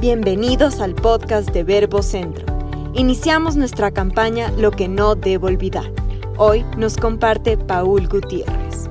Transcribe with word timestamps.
Bienvenidos 0.00 0.78
al 0.78 0.94
podcast 0.94 1.50
de 1.50 1.64
Verbo 1.64 2.04
Centro. 2.04 2.46
Iniciamos 2.94 3.56
nuestra 3.56 3.90
campaña 3.90 4.48
Lo 4.52 4.70
que 4.70 4.86
no 4.86 5.16
debo 5.16 5.48
olvidar. 5.48 5.90
Hoy 6.36 6.64
nos 6.76 6.96
comparte 6.96 7.56
Paul 7.56 8.06
Gutiérrez. 8.06 8.88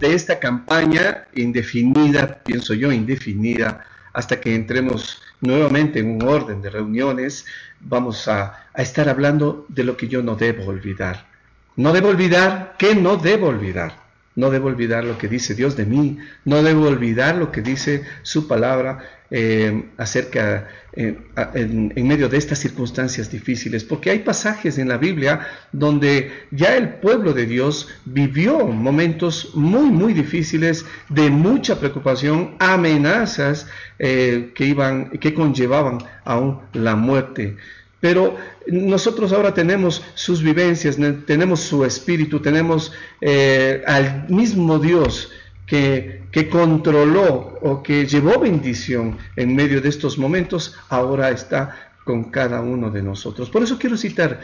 De 0.00 0.12
esta 0.12 0.40
campaña 0.40 1.28
indefinida, 1.36 2.42
pienso 2.42 2.74
yo, 2.74 2.90
indefinida, 2.90 3.84
hasta 4.12 4.40
que 4.40 4.56
entremos 4.56 5.22
nuevamente 5.40 6.00
en 6.00 6.20
un 6.20 6.22
orden 6.22 6.60
de 6.62 6.70
reuniones, 6.70 7.46
vamos 7.78 8.26
a, 8.26 8.66
a 8.74 8.82
estar 8.82 9.08
hablando 9.08 9.66
de 9.68 9.84
lo 9.84 9.96
que 9.96 10.08
yo 10.08 10.20
no 10.20 10.34
debo 10.34 10.66
olvidar. 10.66 11.28
No 11.76 11.92
debo 11.92 12.08
olvidar 12.08 12.74
que 12.76 12.96
no 12.96 13.18
debo 13.18 13.46
olvidar. 13.46 14.03
No 14.36 14.50
debo 14.50 14.68
olvidar 14.68 15.04
lo 15.04 15.16
que 15.16 15.28
dice 15.28 15.54
Dios 15.54 15.76
de 15.76 15.86
mí, 15.86 16.18
no 16.44 16.62
debo 16.62 16.88
olvidar 16.88 17.36
lo 17.36 17.52
que 17.52 17.62
dice 17.62 18.04
su 18.22 18.48
palabra 18.48 18.98
eh, 19.30 19.90
acerca 19.96 20.68
eh, 20.92 21.18
en, 21.54 22.06
medio 22.06 22.28
de 22.28 22.36
estas 22.36 22.58
circunstancias 22.58 23.30
difíciles, 23.30 23.82
porque 23.82 24.10
hay 24.10 24.20
pasajes 24.20 24.78
en 24.78 24.88
la 24.88 24.96
Biblia 24.96 25.40
donde 25.72 26.30
ya 26.50 26.76
el 26.76 26.94
pueblo 27.00 27.32
de 27.32 27.46
Dios 27.46 27.88
vivió 28.04 28.66
momentos 28.66 29.50
muy, 29.54 29.90
muy 29.90 30.12
difíciles, 30.12 30.84
de 31.08 31.30
mucha 31.30 31.80
preocupación, 31.80 32.54
amenazas 32.58 33.66
eh, 33.98 34.52
que 34.54 34.66
iban, 34.66 35.10
que 35.10 35.34
conllevaban 35.34 35.98
aún 36.24 36.60
la 36.72 36.94
muerte. 36.94 37.56
Pero 38.04 38.36
nosotros 38.66 39.32
ahora 39.32 39.54
tenemos 39.54 40.02
sus 40.12 40.42
vivencias, 40.42 40.98
tenemos 41.24 41.60
su 41.60 41.86
espíritu, 41.86 42.38
tenemos 42.38 42.92
eh, 43.22 43.82
al 43.86 44.26
mismo 44.28 44.78
Dios 44.78 45.32
que, 45.66 46.24
que, 46.30 46.50
controló 46.50 47.58
o 47.62 47.82
que 47.82 48.04
llevó 48.04 48.38
bendición 48.38 49.16
en 49.36 49.56
medio 49.56 49.80
de 49.80 49.88
estos 49.88 50.18
momentos, 50.18 50.76
ahora 50.90 51.30
está 51.30 51.92
con 52.04 52.24
cada 52.24 52.60
uno 52.60 52.90
de 52.90 53.02
nosotros. 53.02 53.48
Por 53.48 53.62
eso 53.62 53.78
quiero 53.78 53.96
citar 53.96 54.38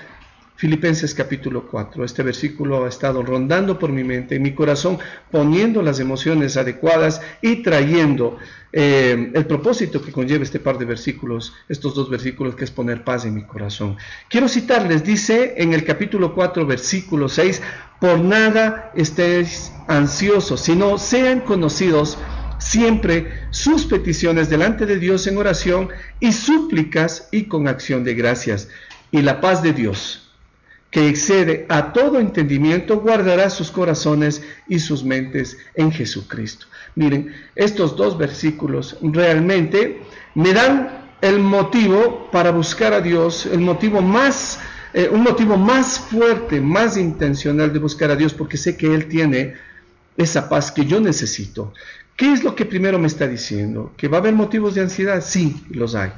Filipenses 0.61 1.14
capítulo 1.14 1.66
4. 1.66 2.05
Este 2.05 2.22
versículo 2.22 2.84
ha 2.84 2.89
estado 2.91 3.22
rondando 3.22 3.78
por 3.78 3.91
mi 3.92 4.05
mente, 4.05 4.34
en 4.34 4.42
mi 4.42 4.53
corazón, 4.53 4.98
poniendo 5.30 5.80
las 5.80 6.00
emociones 6.00 6.58
adecuadas 6.58 7.22
y 7.41 7.62
trayendo 7.62 8.36
eh, 8.70 9.33
el 9.33 9.47
propósito 9.47 10.03
que 10.03 10.12
conlleva 10.12 10.44
este 10.44 10.61
par 10.61 10.77
de 10.77 10.84
versículos, 10.84 11.55
estos 11.70 11.94
dos 11.94 12.11
versículos, 12.11 12.56
que 12.56 12.64
es 12.64 12.70
poner 12.70 13.05
paz 13.05 13.25
en 13.25 13.36
mi 13.36 13.44
corazón. 13.44 13.97
Quiero 14.28 14.50
citarles, 14.50 15.03
dice 15.03 15.55
en 15.56 15.72
el 15.72 15.83
capítulo 15.83 16.34
4, 16.34 16.66
versículo 16.66 17.31
6, 17.31 17.62
por 17.98 18.20
nada 18.20 18.92
estéis 18.94 19.72
ansiosos, 19.88 20.61
sino 20.61 20.98
sean 20.98 21.41
conocidos 21.41 22.19
siempre 22.58 23.33
sus 23.48 23.86
peticiones 23.86 24.50
delante 24.50 24.84
de 24.84 24.98
Dios 24.98 25.27
en 25.27 25.38
oración 25.38 25.88
y 26.20 26.33
súplicas 26.33 27.31
y 27.33 27.44
con 27.44 27.66
acción 27.66 28.05
de 28.05 28.12
gracias. 28.12 28.69
Y 29.11 29.22
la 29.22 29.41
paz 29.41 29.62
de 29.62 29.72
Dios 29.72 30.27
que 30.91 31.09
excede 31.09 31.67
a 31.69 31.93
todo 31.93 32.19
entendimiento, 32.19 33.01
guardará 33.01 33.49
sus 33.49 33.71
corazones 33.71 34.43
y 34.69 34.81
sus 34.81 35.05
mentes 35.05 35.57
en 35.75 35.93
Jesucristo. 35.93 36.67
Miren, 36.97 37.33
estos 37.55 37.97
dos 37.97 38.19
versículos 38.19 38.99
realmente 39.01 40.03
me 40.35 40.53
dan 40.53 41.01
el 41.21 41.39
motivo 41.39 42.29
para 42.33 42.51
buscar 42.51 42.93
a 42.93 43.01
Dios, 43.01 43.47
el 43.47 43.61
motivo 43.61 44.01
más, 44.01 44.59
eh, 44.93 45.09
un 45.13 45.23
motivo 45.23 45.57
más 45.57 45.99
fuerte, 45.99 46.61
más 46.61 46.97
intencional 46.97 47.73
de 47.73 47.79
buscar 47.79 48.11
a 48.11 48.17
Dios, 48.17 48.35
porque 48.35 48.57
sé 48.57 48.77
que 48.77 48.93
Él 48.93 49.07
tiene 49.07 49.55
esa 50.17 50.49
paz 50.49 50.73
que 50.73 50.85
yo 50.85 51.01
necesito. 51.01 51.73
¿Qué 52.17 52.33
es 52.33 52.43
lo 52.43 52.55
que 52.55 52.67
primero 52.67 52.99
me 52.99 53.07
está 53.07 53.29
diciendo? 53.29 53.93
¿Que 53.97 54.09
va 54.09 54.19
a 54.19 54.21
haber 54.21 54.35
motivos 54.35 54.75
de 54.75 54.83
ansiedad? 54.83 55.23
Sí, 55.25 55.65
los 55.71 55.95
hay. 55.95 56.13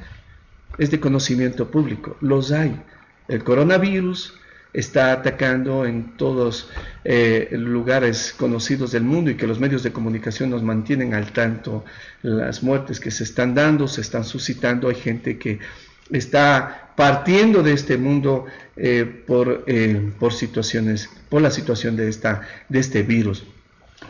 Es 0.78 0.90
de 0.90 0.98
conocimiento 0.98 1.70
público, 1.70 2.16
los 2.20 2.50
hay. 2.50 2.80
El 3.28 3.44
coronavirus, 3.44 4.34
está 4.72 5.12
atacando 5.12 5.84
en 5.84 6.16
todos 6.16 6.70
eh, 7.04 7.48
lugares 7.52 8.34
conocidos 8.36 8.92
del 8.92 9.02
mundo 9.02 9.30
y 9.30 9.36
que 9.36 9.46
los 9.46 9.60
medios 9.60 9.82
de 9.82 9.92
comunicación 9.92 10.50
nos 10.50 10.62
mantienen 10.62 11.14
al 11.14 11.32
tanto. 11.32 11.84
Las 12.22 12.62
muertes 12.62 12.98
que 12.98 13.10
se 13.10 13.24
están 13.24 13.54
dando, 13.54 13.86
se 13.86 14.00
están 14.00 14.24
suscitando, 14.24 14.88
hay 14.88 14.94
gente 14.94 15.38
que 15.38 15.58
está 16.10 16.92
partiendo 16.96 17.62
de 17.62 17.72
este 17.72 17.96
mundo 17.96 18.46
eh, 18.76 19.04
por, 19.26 19.64
eh, 19.66 20.12
por 20.18 20.32
situaciones, 20.32 21.08
por 21.28 21.42
la 21.42 21.50
situación 21.50 21.96
de, 21.96 22.08
esta, 22.08 22.42
de 22.68 22.78
este 22.78 23.02
virus. 23.02 23.44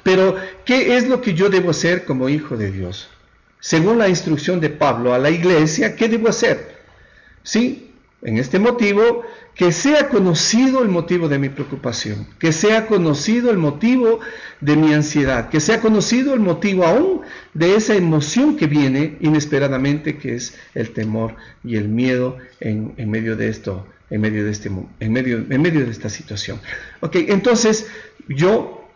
Pero, 0.02 0.36
¿qué 0.64 0.96
es 0.96 1.08
lo 1.08 1.20
que 1.20 1.34
yo 1.34 1.48
debo 1.48 1.70
hacer 1.70 2.04
como 2.04 2.28
hijo 2.28 2.56
de 2.56 2.70
Dios? 2.70 3.08
Según 3.60 3.98
la 3.98 4.08
instrucción 4.08 4.60
de 4.60 4.70
Pablo 4.70 5.14
a 5.14 5.18
la 5.18 5.30
iglesia, 5.30 5.94
¿qué 5.94 6.08
debo 6.08 6.28
hacer? 6.28 6.76
Sí, 7.44 7.91
en 8.22 8.38
este 8.38 8.58
motivo, 8.58 9.22
que 9.54 9.72
sea 9.72 10.08
conocido 10.08 10.82
el 10.82 10.88
motivo 10.88 11.28
de 11.28 11.38
mi 11.38 11.48
preocupación, 11.48 12.26
que 12.38 12.52
sea 12.52 12.86
conocido 12.86 13.50
el 13.50 13.58
motivo 13.58 14.20
de 14.60 14.76
mi 14.76 14.94
ansiedad, 14.94 15.50
que 15.50 15.60
sea 15.60 15.80
conocido 15.80 16.32
el 16.32 16.40
motivo 16.40 16.84
aún 16.84 17.22
de 17.52 17.74
esa 17.74 17.94
emoción 17.94 18.56
que 18.56 18.66
viene 18.66 19.16
inesperadamente, 19.20 20.18
que 20.18 20.36
es 20.36 20.56
el 20.74 20.90
temor 20.92 21.34
y 21.64 21.76
el 21.76 21.88
miedo 21.88 22.38
en, 22.60 22.94
medio 23.10 23.36
de 23.36 23.48
esto, 23.48 23.86
en 24.08 24.20
medio 24.20 24.44
de, 24.44 24.52
este, 24.52 24.70
en, 25.00 25.12
medio, 25.12 25.38
en 25.38 25.60
medio 25.60 25.84
de 25.84 25.90
esta 25.90 26.08
situación. 26.08 26.60
Ok, 27.00 27.16
entonces 27.16 27.88
yo 28.28 28.88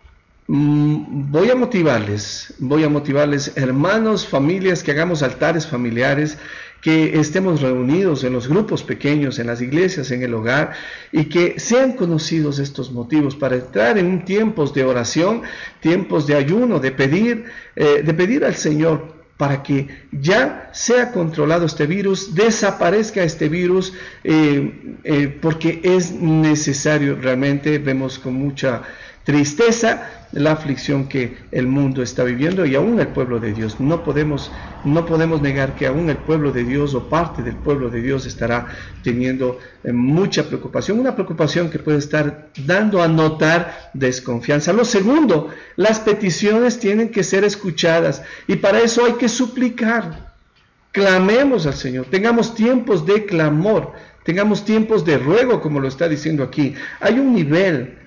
mm, 0.46 1.32
voy 1.32 1.50
a 1.50 1.56
motivarles, 1.56 2.54
voy 2.58 2.84
a 2.84 2.88
motivarles, 2.88 3.52
hermanos, 3.56 4.24
familias, 4.24 4.84
que 4.84 4.92
hagamos 4.92 5.24
altares 5.24 5.66
familiares 5.66 6.38
que 6.80 7.18
estemos 7.18 7.62
reunidos 7.62 8.24
en 8.24 8.32
los 8.32 8.48
grupos 8.48 8.82
pequeños, 8.82 9.38
en 9.38 9.48
las 9.48 9.60
iglesias, 9.60 10.10
en 10.10 10.22
el 10.22 10.34
hogar, 10.34 10.72
y 11.12 11.24
que 11.24 11.58
sean 11.58 11.92
conocidos 11.92 12.58
estos 12.58 12.92
motivos 12.92 13.34
para 13.36 13.56
entrar 13.56 13.98
en 13.98 14.24
tiempos 14.24 14.72
de 14.72 14.84
oración, 14.84 15.42
tiempos 15.80 16.26
de 16.26 16.36
ayuno, 16.36 16.78
de 16.78 16.92
pedir, 16.92 17.44
eh, 17.74 18.02
de 18.04 18.14
pedir 18.14 18.44
al 18.44 18.54
Señor 18.54 19.16
para 19.36 19.62
que 19.62 19.88
ya 20.12 20.70
sea 20.72 21.12
controlado 21.12 21.66
este 21.66 21.86
virus, 21.86 22.34
desaparezca 22.34 23.22
este 23.22 23.48
virus, 23.48 23.92
eh, 24.24 24.96
eh, 25.04 25.38
porque 25.40 25.80
es 25.82 26.12
necesario. 26.12 27.16
Realmente, 27.20 27.78
vemos 27.78 28.18
con 28.18 28.34
mucha 28.34 28.82
tristeza 29.26 30.08
la 30.30 30.52
aflicción 30.52 31.08
que 31.08 31.36
el 31.50 31.66
mundo 31.66 32.00
está 32.00 32.22
viviendo 32.22 32.64
y 32.64 32.76
aún 32.76 33.00
el 33.00 33.08
pueblo 33.08 33.40
de 33.40 33.52
Dios. 33.52 33.80
No 33.80 34.04
podemos, 34.04 34.52
no 34.84 35.04
podemos 35.04 35.42
negar 35.42 35.74
que 35.74 35.88
aún 35.88 36.08
el 36.08 36.16
pueblo 36.16 36.52
de 36.52 36.62
Dios 36.62 36.94
o 36.94 37.08
parte 37.08 37.42
del 37.42 37.56
pueblo 37.56 37.90
de 37.90 38.00
Dios 38.02 38.24
estará 38.24 38.66
teniendo 39.02 39.58
eh, 39.82 39.92
mucha 39.92 40.44
preocupación, 40.44 41.00
una 41.00 41.16
preocupación 41.16 41.70
que 41.70 41.80
puede 41.80 41.98
estar 41.98 42.50
dando 42.64 43.02
a 43.02 43.08
notar 43.08 43.90
desconfianza. 43.94 44.72
Lo 44.72 44.84
segundo, 44.84 45.50
las 45.74 45.98
peticiones 45.98 46.78
tienen 46.78 47.08
que 47.08 47.24
ser 47.24 47.42
escuchadas 47.42 48.22
y 48.46 48.56
para 48.56 48.78
eso 48.80 49.04
hay 49.06 49.14
que 49.14 49.28
suplicar. 49.28 50.34
Clamemos 50.92 51.66
al 51.66 51.74
Señor, 51.74 52.06
tengamos 52.06 52.54
tiempos 52.54 53.04
de 53.04 53.26
clamor, 53.26 53.92
tengamos 54.22 54.64
tiempos 54.64 55.04
de 55.04 55.18
ruego, 55.18 55.60
como 55.60 55.80
lo 55.80 55.88
está 55.88 56.08
diciendo 56.08 56.44
aquí. 56.44 56.74
Hay 57.00 57.18
un 57.18 57.34
nivel, 57.34 57.98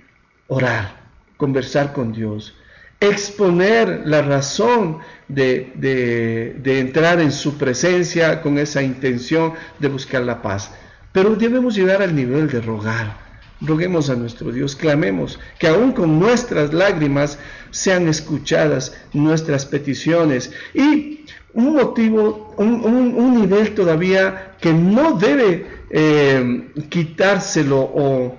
orar 0.48 0.99
conversar 1.40 1.94
con 1.94 2.12
Dios, 2.12 2.54
exponer 3.00 4.02
la 4.04 4.22
razón 4.22 4.98
de, 5.30 5.72
de, 5.76 6.80
entrar 6.80 7.22
en 7.22 7.32
su 7.32 7.58
presencia 7.58 8.42
con 8.42 8.58
esa 8.58 8.84
intención 8.84 9.54
de 9.80 9.88
buscar 9.88 10.24
la 10.24 10.42
paz. 10.42 10.70
Pero 11.14 11.38
debemos 11.38 11.76
llegar 11.76 12.02
al 12.02 12.14
nivel 12.14 12.50
de 12.50 12.60
rogar. 12.60 13.30
Roguemos 13.62 14.10
a 14.10 14.16
nuestro 14.16 14.52
Dios, 14.52 14.76
clamemos 14.76 15.40
que 15.58 15.70
aún 15.70 15.94
con 15.94 16.20
nuestras 16.20 16.74
lágrimas 16.74 17.40
sean 17.72 18.10
escuchadas 18.10 18.98
nuestras 19.14 19.66
peticiones. 19.66 20.52
Y 20.74 21.26
un 21.54 21.74
motivo, 21.74 22.54
un, 22.58 22.84
un, 22.84 23.40
nivel 23.40 23.74
todavía 23.76 24.56
que 24.60 24.74
no 24.74 25.14
debe 25.14 25.66
eh, 25.90 26.70
quitárselo 26.90 27.80
o 27.80 28.39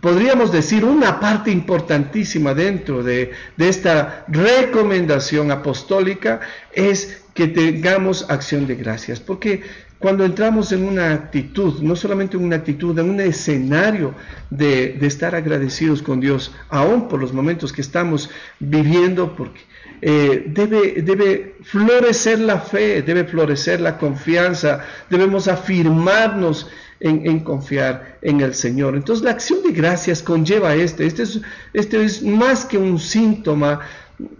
podríamos 0.00 0.52
decir, 0.52 0.84
una 0.84 1.20
parte 1.20 1.50
importantísima 1.50 2.54
dentro 2.54 3.02
de, 3.02 3.32
esta 3.58 4.24
recomendación 4.28 5.50
apostólica 5.50 6.40
es 6.72 7.22
que 7.34 7.46
tengamos 7.46 8.28
acción 8.28 8.66
de 8.66 8.74
gracias, 8.74 9.20
porque 9.20 9.62
cuando 9.98 10.24
entramos 10.24 10.70
en 10.72 10.84
una 10.84 11.12
actitud, 11.12 11.80
no 11.80 11.96
solamente 11.96 12.36
en 12.36 12.44
una 12.44 12.56
actitud, 12.56 12.96
en 12.98 13.10
un 13.10 13.20
escenario 13.20 14.14
de, 14.50 14.96
estar 15.02 15.34
agradecidos 15.34 16.02
con 16.02 16.20
Dios, 16.20 16.52
aún 16.68 17.08
por 17.08 17.20
los 17.20 17.32
momentos 17.32 17.72
que 17.72 17.80
estamos 17.80 18.30
viviendo, 18.58 19.34
porque 19.36 19.60
eh, 20.00 20.44
debe, 20.46 21.02
debe 21.02 21.56
florecer 21.62 22.38
la 22.38 22.60
fe, 22.60 23.02
debe 23.02 23.24
florecer 23.24 23.80
la 23.80 23.98
confianza, 23.98 24.84
debemos 25.10 25.48
afirmarnos 25.48 26.68
en, 27.00 27.40
confiar 27.40 28.18
en 28.22 28.40
el 28.40 28.54
Señor. 28.54 28.96
Entonces 28.96 29.24
la 29.24 29.32
acción 29.32 29.62
de 29.62 29.72
gracias 29.72 30.22
conlleva 30.22 30.74
este. 30.74 31.06
Este 31.06 31.22
es, 31.22 31.40
este 31.72 32.04
es 32.04 32.22
más 32.22 32.64
que 32.64 32.78
un 32.78 32.98
síntoma, 32.98 33.80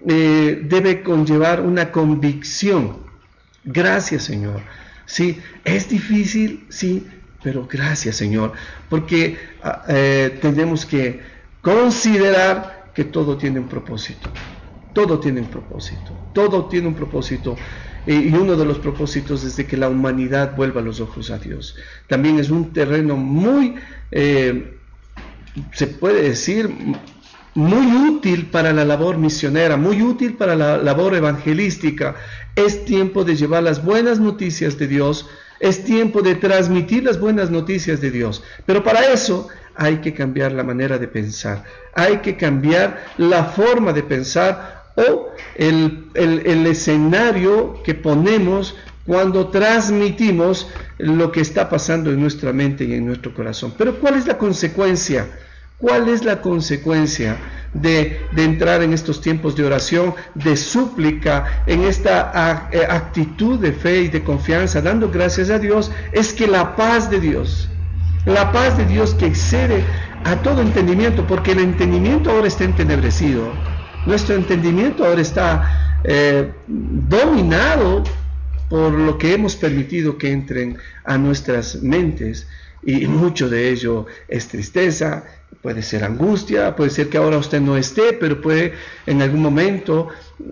eh, 0.07 0.63
debe 0.65 1.03
conllevar 1.03 1.61
una 1.61 1.93
convicción 1.93 3.09
Gracias, 3.71 4.25
Señor. 4.25 4.63
Sí, 5.05 5.39
es 5.65 5.89
difícil, 5.89 6.67
sí, 6.71 7.07
pero 7.43 7.69
gracias, 7.71 8.17
Señor, 8.17 8.53
porque 8.89 9.37
ah, 9.63 9.85
eh, 9.89 10.39
tenemos 10.41 10.87
que 10.87 11.21
considerar 11.61 12.91
que 12.95 13.05
todo 13.05 13.37
tiene 13.37 13.61
un 13.61 13.69
propósito. 13.69 14.31
Todo 14.95 15.21
tiene 15.21 15.41
un 15.41 15.49
propósito. 15.49 16.13
Todo 16.33 16.67
tiene 16.67 16.89
un 16.89 16.95
propósito. 16.95 17.57
Y 18.09 18.33
uno 18.33 18.57
de 18.57 18.65
los 18.65 18.79
propósitos 18.79 19.45
es 19.45 19.67
que 19.67 19.77
la 19.77 19.91
humanidad 19.91 20.57
vuelva 20.57 20.81
los 20.81 20.99
ojos 20.99 21.31
a 21.31 21.39
Dios. 21.39 21.77
También 22.07 22.39
es 22.39 22.49
un 22.49 22.73
terreno 22.73 23.19
muy, 23.19 23.75
eh, 24.11 24.79
se 25.73 25.89
puede 25.89 26.23
decir, 26.23 26.71
muy 27.55 27.87
útil 28.09 28.47
para 28.47 28.73
la 28.73 28.87
labor 28.87 29.19
misionera, 29.19 29.77
muy 29.77 30.01
útil 30.01 30.37
para 30.37 30.57
la 30.57 30.79
labor 30.79 31.17
evangelística. 31.17 32.17
Es 32.57 32.87
tiempo 32.87 33.25
de 33.25 33.37
llevar 33.37 33.63
las 33.63 33.85
buenas 33.85 34.19
noticias 34.19 34.79
de 34.79 34.87
Dios, 34.87 35.29
es 35.61 35.85
tiempo 35.85 36.23
de 36.23 36.35
transmitir 36.35 37.05
las 37.05 37.21
buenas 37.21 37.51
noticias 37.51 38.01
de 38.01 38.11
Dios. 38.11 38.43
Pero 38.65 38.83
para 38.83 39.13
eso 39.13 39.49
hay 39.77 39.99
que 39.99 40.15
cambiar 40.15 40.53
la 40.53 40.65
manera 40.65 40.97
de 40.97 41.09
pensar, 41.09 41.63
hay 41.95 42.19
que 42.19 42.39
cambiar 42.39 43.05
la 43.19 43.45
forma 43.45 43.93
de 43.93 44.03
pensar 44.03 44.78
o 44.99 45.33
el, 45.55 46.11
el 46.15 46.67
escenario 46.67 47.83
que 47.85 47.95
ponemos 47.95 48.75
cuando 49.07 49.49
transmitimos 49.49 50.69
lo 50.99 51.33
que 51.33 51.41
está 51.41 51.71
pasando 51.71 52.11
en 52.11 52.21
nuestra 52.21 52.53
mente 52.53 52.85
y 52.85 52.93
en 52.93 53.07
nuestro 53.07 53.33
corazón. 53.33 53.73
Pero 53.79 53.99
¿cuál 54.01 54.17
es 54.17 54.27
la 54.27 54.37
consecuencia? 54.37 55.27
¿Cuál 55.79 56.09
es 56.09 56.25
la 56.25 56.43
consecuencia 56.43 57.39
de, 57.73 58.21
entrar 58.37 58.83
en 58.83 58.93
estos 58.93 59.21
tiempos 59.21 59.55
de 59.55 59.65
oración, 59.65 60.15
de 60.35 60.57
súplica, 60.57 61.63
en 61.67 61.85
esta 61.85 62.69
eh, 62.73 62.81
actitud 62.89 63.61
de 63.61 63.73
fe 63.73 64.03
y 64.03 64.09
de 64.09 64.25
confianza, 64.25 64.83
dando 64.83 65.09
gracias 65.09 65.51
a 65.51 65.59
Dios? 65.59 65.93
Es 66.13 66.33
que 66.33 66.49
la 66.49 66.75
paz 66.75 67.09
de 67.09 67.21
Dios, 67.21 67.69
la 68.27 68.51
paz 68.51 68.77
de 68.77 68.87
Dios 68.87 69.15
que 69.15 69.27
excede 69.27 69.85
a 70.25 70.35
todo 70.37 70.61
entendimiento, 70.61 71.27
porque 71.27 71.53
el 71.53 71.61
entendimiento 71.61 72.31
ahora 72.31 72.49
está 72.49 72.65
entenebrecido, 72.65 73.53
nuestro 74.09 74.35
entendimiento 74.37 75.05
ahora 75.05 75.21
está 75.21 76.01
eh, 76.03 76.51
dominado 76.67 78.03
por 78.71 78.93
lo 78.93 79.19
que 79.19 79.35
hemos 79.35 79.55
permitido 79.55 80.17
que 80.17 80.33
entren 80.33 80.79
a 81.05 81.19
nuestras 81.19 81.83
mentes 81.83 82.47
y 82.83 83.07
mucho 83.07 83.51
de 83.51 83.69
ello 83.69 84.07
es 84.29 84.49
tristeza, 84.49 85.25
puede 85.61 85.83
ser 85.83 86.05
angustia, 86.05 86.75
puede 86.75 86.91
ser 86.91 87.11
que 87.11 87.19
ahora 87.19 87.37
usted 87.37 87.61
no 87.61 87.77
esté, 87.77 88.15
pero 88.15 88.41
puede 88.41 88.73
en 89.05 89.21
algún 89.21 89.43
momento 89.43 90.09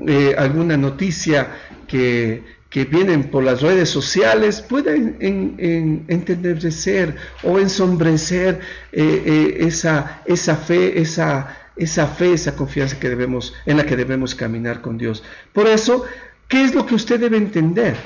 eh, 0.06 0.34
alguna 0.36 0.76
noticia 0.76 1.48
que, 1.88 2.56
vienen 2.90 3.30
por 3.30 3.42
las 3.42 3.62
redes 3.62 3.88
sociales 3.88 4.60
pueda 4.60 4.94
en, 4.94 6.04
entendecer 6.08 7.16
o 7.42 7.58
ensombrecer 7.58 8.60
eh, 8.92 9.56
esa, 9.60 10.20
esa 10.26 10.56
fe, 10.56 11.00
esa, 11.00 11.65
esa 11.76 12.06
fe, 12.06 12.32
esa 12.32 12.56
confianza 12.56 12.98
que 12.98 13.08
debemos, 13.08 13.54
en 13.66 13.76
la 13.76 13.86
que 13.86 13.96
debemos 13.96 14.34
caminar 14.34 14.80
con 14.80 14.98
Dios. 14.98 15.22
Por 15.52 15.66
eso, 15.66 16.04
¿qué 16.48 16.64
es 16.64 16.74
lo 16.74 16.86
que 16.86 16.94
usted 16.94 17.20
debe 17.20 17.36
entender? 17.36 17.96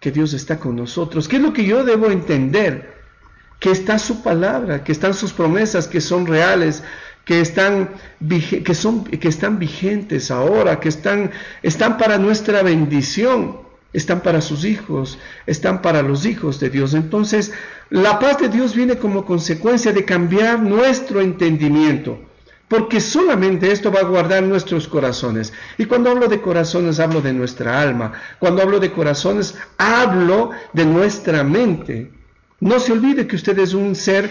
Que 0.00 0.10
Dios 0.10 0.32
está 0.32 0.58
con 0.58 0.76
nosotros. 0.76 1.28
¿Qué 1.28 1.36
es 1.36 1.42
lo 1.42 1.52
que 1.52 1.64
yo 1.64 1.84
debo 1.84 2.10
entender? 2.10 2.96
que 3.58 3.70
está 3.70 3.98
su 3.98 4.22
palabra, 4.22 4.84
que 4.84 4.92
están 4.92 5.14
sus 5.14 5.32
promesas, 5.32 5.88
que 5.88 6.00
son 6.00 6.26
reales, 6.26 6.82
que 7.24 7.40
están, 7.40 7.90
que 8.28 8.74
son, 8.74 9.04
que 9.04 9.28
están 9.28 9.58
vigentes 9.58 10.30
ahora, 10.30 10.78
que 10.78 10.88
están, 10.88 11.30
están 11.62 11.98
para 11.98 12.18
nuestra 12.18 12.62
bendición, 12.62 13.58
están 13.92 14.20
para 14.20 14.40
sus 14.40 14.64
hijos, 14.64 15.18
están 15.46 15.80
para 15.80 16.02
los 16.02 16.26
hijos 16.26 16.60
de 16.60 16.70
Dios. 16.70 16.94
Entonces, 16.94 17.52
la 17.88 18.18
paz 18.18 18.38
de 18.38 18.48
Dios 18.48 18.76
viene 18.76 18.96
como 18.96 19.24
consecuencia 19.24 19.92
de 19.92 20.04
cambiar 20.04 20.60
nuestro 20.60 21.20
entendimiento, 21.20 22.20
porque 22.68 23.00
solamente 23.00 23.70
esto 23.70 23.92
va 23.92 24.00
a 24.00 24.04
guardar 24.04 24.42
nuestros 24.42 24.88
corazones. 24.88 25.52
Y 25.78 25.84
cuando 25.84 26.10
hablo 26.10 26.26
de 26.28 26.40
corazones, 26.40 26.98
hablo 26.98 27.20
de 27.20 27.32
nuestra 27.32 27.80
alma. 27.80 28.12
Cuando 28.38 28.62
hablo 28.62 28.80
de 28.80 28.90
corazones, 28.90 29.54
hablo 29.78 30.50
de 30.72 30.84
nuestra 30.84 31.44
mente. 31.44 32.10
No 32.60 32.80
se 32.80 32.92
olvide 32.92 33.26
que 33.26 33.36
usted 33.36 33.58
es 33.58 33.72
un 33.72 33.94
ser 33.94 34.30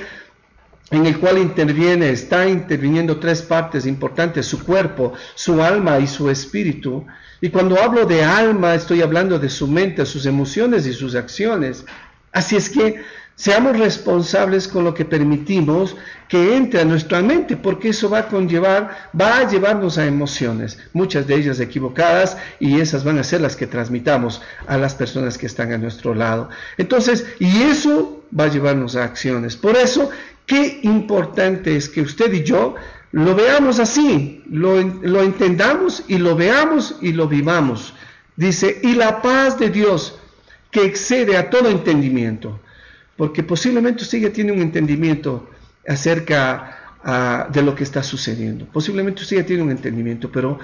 en 0.92 1.06
el 1.06 1.18
cual 1.18 1.38
interviene, 1.38 2.10
está 2.10 2.48
interviniendo 2.48 3.18
tres 3.20 3.42
partes 3.42 3.86
importantes, 3.86 4.46
su 4.46 4.64
cuerpo, 4.64 5.14
su 5.34 5.62
alma 5.62 6.00
y 6.00 6.08
su 6.08 6.30
espíritu. 6.30 7.06
Y 7.42 7.50
cuando 7.50 7.82
hablo 7.82 8.06
de 8.06 8.24
alma, 8.24 8.76
estoy 8.76 9.02
hablando 9.02 9.40
de 9.40 9.50
su 9.50 9.68
mente, 9.68 10.06
sus 10.06 10.26
emociones 10.26 10.86
y 10.86 10.94
sus 10.94 11.16
acciones. 11.16 11.86
Así 12.32 12.56
es 12.56 12.70
que 12.70 13.02
seamos 13.36 13.78
responsables 13.78 14.68
con 14.68 14.84
lo 14.84 14.94
que 14.94 15.06
permitimos 15.06 15.96
que 16.28 16.56
entre 16.56 16.82
a 16.82 16.86
nuestra 16.86 17.22
mente, 17.22 17.58
porque 17.58 17.90
eso 17.90 18.10
va 18.10 18.20
a 18.20 18.28
conllevar, 18.28 19.12
va 19.20 19.38
a 19.38 19.50
llevarnos 19.50 19.98
a 19.98 20.06
emociones, 20.06 20.80
muchas 20.94 21.28
de 21.28 21.36
ellas 21.36 21.60
equivocadas, 21.60 22.38
y 22.60 22.80
esas 22.80 23.04
van 23.04 23.20
a 23.20 23.24
ser 23.24 23.42
las 23.42 23.56
que 23.56 23.68
transmitamos 23.68 24.42
a 24.68 24.78
las 24.78 24.96
personas 24.96 25.38
que 25.38 25.46
están 25.46 25.72
a 25.74 25.78
nuestro 25.78 26.16
lado. 26.16 26.50
Entonces, 26.78 27.26
y 27.40 27.64
eso 27.64 28.24
va 28.38 28.46
a 28.46 28.50
llevarnos 28.50 28.96
a 28.96 29.04
acciones. 29.04 29.56
Por 29.56 29.76
eso, 29.76 30.10
qué 30.46 30.80
importante 30.84 31.76
es 31.76 31.90
que 31.90 32.02
usted 32.02 32.34
y 32.34 32.44
yo 32.44 32.76
lo 33.12 33.36
veamos 33.36 33.80
así, 33.80 34.44
lo, 34.50 34.82
lo 34.82 35.22
entendamos 35.22 36.04
y 36.08 36.18
lo 36.18 36.36
veamos 36.36 36.96
y 37.02 37.12
lo 37.12 37.28
vivamos. 37.28 37.94
Dice, 38.36 38.80
y 38.84 38.94
la 38.96 39.22
paz 39.22 39.60
de 39.60 39.70
Dios 39.70 40.18
que 40.72 40.84
excede 40.84 41.38
a 41.38 41.50
todo 41.50 41.70
entendimiento, 41.70 42.60
porque 43.18 43.44
posiblemente 43.44 44.04
usted 44.04 44.20
ya 44.20 44.34
tiene 44.34 44.52
un 44.52 44.62
entendimiento 44.62 45.50
acerca 45.88 46.96
ah, 47.04 47.48
de 47.52 47.62
lo 47.62 47.76
que 47.76 47.84
está 47.84 48.04
sucediendo. 48.04 48.66
Posiblemente 48.66 49.22
usted 49.22 49.38
ya 49.38 49.46
tiene 49.46 49.64
un 49.64 49.72
entendimiento, 49.72 50.32
pero 50.32 50.60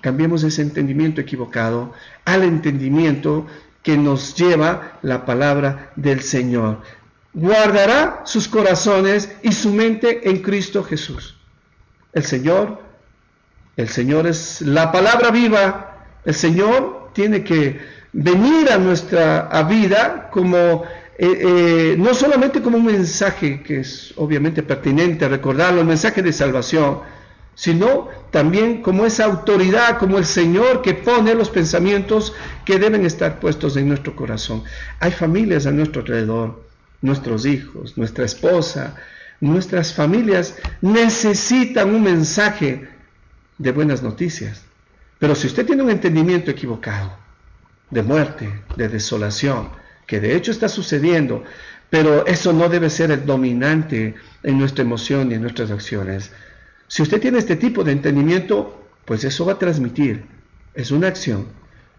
cambiemos 0.00 0.42
ese 0.44 0.62
entendimiento 0.62 1.20
equivocado 1.20 1.92
al 2.24 2.44
entendimiento 2.44 3.46
que 3.82 3.96
nos 3.96 4.34
lleva 4.34 4.98
la 5.02 5.24
palabra 5.24 5.92
del 5.96 6.20
Señor. 6.20 6.82
Guardará 7.32 8.22
sus 8.24 8.48
corazones 8.48 9.32
y 9.42 9.52
su 9.52 9.70
mente 9.72 10.28
en 10.28 10.42
Cristo 10.42 10.84
Jesús. 10.84 11.36
El 12.12 12.24
Señor, 12.24 12.82
el 13.76 13.88
Señor 13.88 14.26
es 14.26 14.60
la 14.60 14.90
palabra 14.90 15.30
viva. 15.30 16.06
El 16.24 16.34
Señor 16.34 17.10
tiene 17.12 17.44
que 17.44 17.80
venir 18.12 18.70
a 18.70 18.78
nuestra 18.78 19.62
vida 19.64 20.28
como 20.30 20.84
eh, 21.20 21.38
eh, 21.40 21.96
no 21.98 22.14
solamente 22.14 22.62
como 22.62 22.78
un 22.78 22.86
mensaje 22.86 23.60
que 23.60 23.80
es 23.80 24.14
obviamente 24.16 24.62
pertinente 24.62 25.28
recordarlo, 25.28 25.80
el 25.80 25.86
mensaje 25.86 26.22
de 26.22 26.32
salvación, 26.32 27.00
sino 27.56 28.06
también 28.30 28.82
como 28.82 29.04
esa 29.04 29.24
autoridad, 29.24 29.98
como 29.98 30.18
el 30.18 30.24
Señor 30.24 30.80
que 30.80 30.94
pone 30.94 31.34
los 31.34 31.50
pensamientos 31.50 32.34
que 32.64 32.78
deben 32.78 33.04
estar 33.04 33.40
puestos 33.40 33.76
en 33.76 33.88
nuestro 33.88 34.14
corazón. 34.14 34.62
Hay 35.00 35.10
familias 35.10 35.66
a 35.66 35.72
nuestro 35.72 36.02
alrededor, 36.02 36.62
nuestros 37.02 37.46
hijos, 37.46 37.98
nuestra 37.98 38.24
esposa, 38.24 38.94
nuestras 39.40 39.92
familias 39.92 40.54
necesitan 40.82 41.92
un 41.92 42.04
mensaje 42.04 42.88
de 43.58 43.72
buenas 43.72 44.04
noticias. 44.04 44.62
Pero 45.18 45.34
si 45.34 45.48
usted 45.48 45.66
tiene 45.66 45.82
un 45.82 45.90
entendimiento 45.90 46.52
equivocado, 46.52 47.10
de 47.90 48.02
muerte, 48.04 48.62
de 48.76 48.88
desolación, 48.88 49.70
que 50.08 50.20
de 50.20 50.34
hecho 50.34 50.50
está 50.50 50.68
sucediendo, 50.68 51.44
pero 51.90 52.26
eso 52.26 52.52
no 52.52 52.68
debe 52.68 52.90
ser 52.90 53.10
el 53.12 53.26
dominante 53.26 54.14
en 54.42 54.58
nuestra 54.58 54.82
emoción 54.82 55.30
y 55.30 55.34
en 55.34 55.42
nuestras 55.42 55.70
acciones. 55.70 56.32
Si 56.88 57.02
usted 57.02 57.20
tiene 57.20 57.38
este 57.38 57.56
tipo 57.56 57.84
de 57.84 57.92
entendimiento, 57.92 58.88
pues 59.04 59.22
eso 59.24 59.44
va 59.44 59.52
a 59.52 59.58
transmitir. 59.58 60.24
Es 60.74 60.90
una 60.90 61.08
acción. 61.08 61.46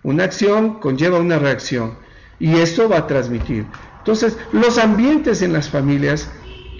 Una 0.01 0.23
acción 0.23 0.79
conlleva 0.79 1.19
una 1.19 1.37
reacción 1.37 1.97
y 2.39 2.55
eso 2.55 2.89
va 2.89 2.97
a 2.97 3.07
transmitir. 3.07 3.65
Entonces, 3.99 4.37
los 4.53 4.79
ambientes 4.79 5.43
en 5.43 5.53
las 5.53 5.69
familias 5.69 6.31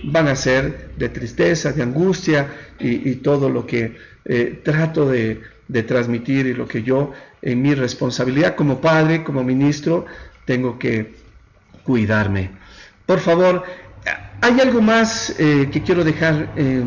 van 0.05 0.27
a 0.27 0.35
ser 0.35 0.91
de 0.97 1.09
tristeza, 1.09 1.73
de 1.73 1.83
angustia 1.83 2.47
y, 2.79 3.15
todo 3.15 3.49
lo 3.49 3.67
que 3.67 3.97
eh, 4.25 4.61
trato 4.63 5.07
de, 5.07 5.41
de 5.67 5.83
transmitir 5.83 6.47
y 6.47 6.53
lo 6.53 6.67
que 6.67 6.81
yo 6.81 7.11
en 7.41 7.61
mi 7.61 7.75
responsabilidad 7.75 8.55
como 8.55 8.81
padre, 8.81 9.23
como 9.23 9.43
ministro, 9.43 10.05
tengo 10.45 10.79
que 10.79 11.18
cuidarme. 11.89 12.51
Por 13.07 13.19
favor, 13.19 13.63
hay 14.41 14.59
algo 14.59 14.79
más 14.79 15.33
eh, 15.39 15.69
que 15.71 15.81
quiero 15.81 16.03
dejar 16.03 16.53
eh, 16.55 16.83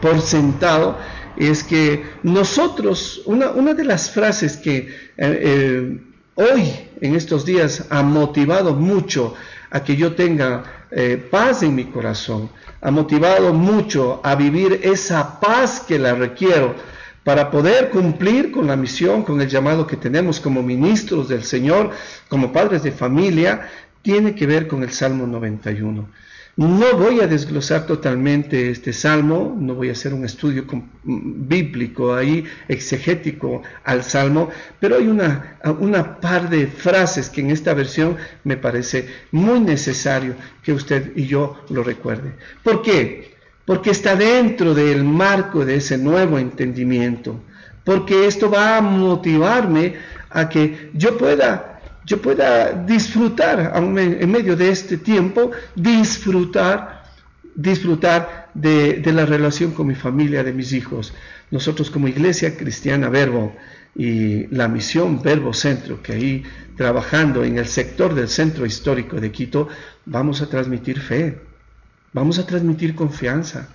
por 0.00 0.20
sentado, 0.20 0.98
es 1.36 1.62
que 1.62 2.04
nosotros, 2.24 3.22
una, 3.26 3.50
una 3.50 3.72
de 3.72 3.84
las 3.84 4.10
frases 4.10 4.56
que 4.56 4.92
eh, 5.16 5.96
hoy, 6.34 6.72
en 7.00 7.14
estos 7.14 7.44
días, 7.44 7.86
ha 7.88 8.02
motivado 8.02 8.74
mucho 8.74 9.34
a 9.70 9.84
que 9.84 9.94
yo 9.94 10.16
tenga 10.16 10.64
paz 11.30 11.62
en 11.62 11.76
mi 11.76 11.84
corazón, 11.84 12.50
ha 12.80 12.90
motivado 12.90 13.54
mucho 13.54 14.20
a 14.24 14.34
vivir 14.34 14.80
esa 14.82 15.38
paz 15.40 15.84
que 15.86 16.00
la 16.00 16.14
requiero, 16.14 16.74
para 17.24 17.50
poder 17.50 17.90
cumplir 17.90 18.50
con 18.50 18.66
la 18.66 18.76
misión, 18.76 19.22
con 19.22 19.40
el 19.40 19.48
llamado 19.48 19.86
que 19.86 19.96
tenemos 19.96 20.40
como 20.40 20.62
ministros 20.62 21.28
del 21.28 21.44
Señor, 21.44 21.90
como 22.28 22.52
padres 22.52 22.82
de 22.82 22.90
familia, 22.90 23.68
tiene 24.02 24.34
que 24.34 24.46
ver 24.46 24.68
con 24.68 24.82
el 24.82 24.90
Salmo 24.90 25.26
91. 25.26 26.08
No 26.54 26.98
voy 26.98 27.20
a 27.20 27.26
desglosar 27.26 27.86
totalmente 27.86 28.68
este 28.68 28.92
salmo, 28.92 29.56
no 29.58 29.74
voy 29.74 29.88
a 29.88 29.92
hacer 29.92 30.12
un 30.12 30.26
estudio 30.26 30.66
bíblico 31.02 32.14
ahí, 32.14 32.44
exegético 32.68 33.62
al 33.84 34.04
salmo, 34.04 34.50
pero 34.78 34.96
hay 34.96 35.06
una, 35.06 35.58
una 35.80 36.20
par 36.20 36.50
de 36.50 36.66
frases 36.66 37.30
que 37.30 37.40
en 37.40 37.50
esta 37.52 37.72
versión 37.72 38.18
me 38.44 38.58
parece 38.58 39.08
muy 39.30 39.60
necesario 39.60 40.34
que 40.62 40.74
usted 40.74 41.16
y 41.16 41.24
yo 41.24 41.58
lo 41.70 41.82
recuerde. 41.82 42.34
¿Por 42.62 42.82
qué? 42.82 43.32
Porque 43.64 43.90
está 43.90 44.14
dentro 44.14 44.74
del 44.74 45.04
marco 45.04 45.64
de 45.64 45.76
ese 45.76 45.96
nuevo 45.96 46.38
entendimiento, 46.38 47.40
porque 47.82 48.26
esto 48.26 48.50
va 48.50 48.76
a 48.76 48.82
motivarme 48.82 49.94
a 50.28 50.50
que 50.50 50.90
yo 50.92 51.16
pueda 51.16 51.71
yo 52.04 52.20
pueda 52.20 52.72
disfrutar 52.72 53.72
en 53.74 54.30
medio 54.30 54.56
de 54.56 54.70
este 54.70 54.96
tiempo, 54.96 55.52
disfrutar, 55.74 57.04
disfrutar 57.54 58.50
de, 58.54 59.02
la 59.12 59.24
relación 59.24 59.72
con 59.72 59.86
mi 59.86 59.94
familia, 59.94 60.42
de 60.42 60.52
mis 60.52 60.72
hijos. 60.72 61.14
Nosotros 61.50 61.90
como 61.90 62.08
Iglesia 62.08 62.56
Cristiana 62.56 63.08
Verbo 63.08 63.54
y 63.94 64.46
la 64.48 64.68
misión 64.68 65.22
Verbo 65.22 65.52
Centro, 65.52 66.02
que 66.02 66.12
ahí 66.12 66.42
trabajando 66.76 67.44
en 67.44 67.58
el 67.58 67.66
sector 67.66 68.14
del 68.14 68.28
centro 68.28 68.66
histórico 68.66 69.20
de 69.20 69.30
Quito, 69.30 69.68
vamos 70.06 70.42
a 70.42 70.48
transmitir 70.48 70.98
fe, 71.00 71.38
vamos 72.12 72.38
a 72.38 72.46
transmitir 72.46 72.94
confianza. 72.94 73.68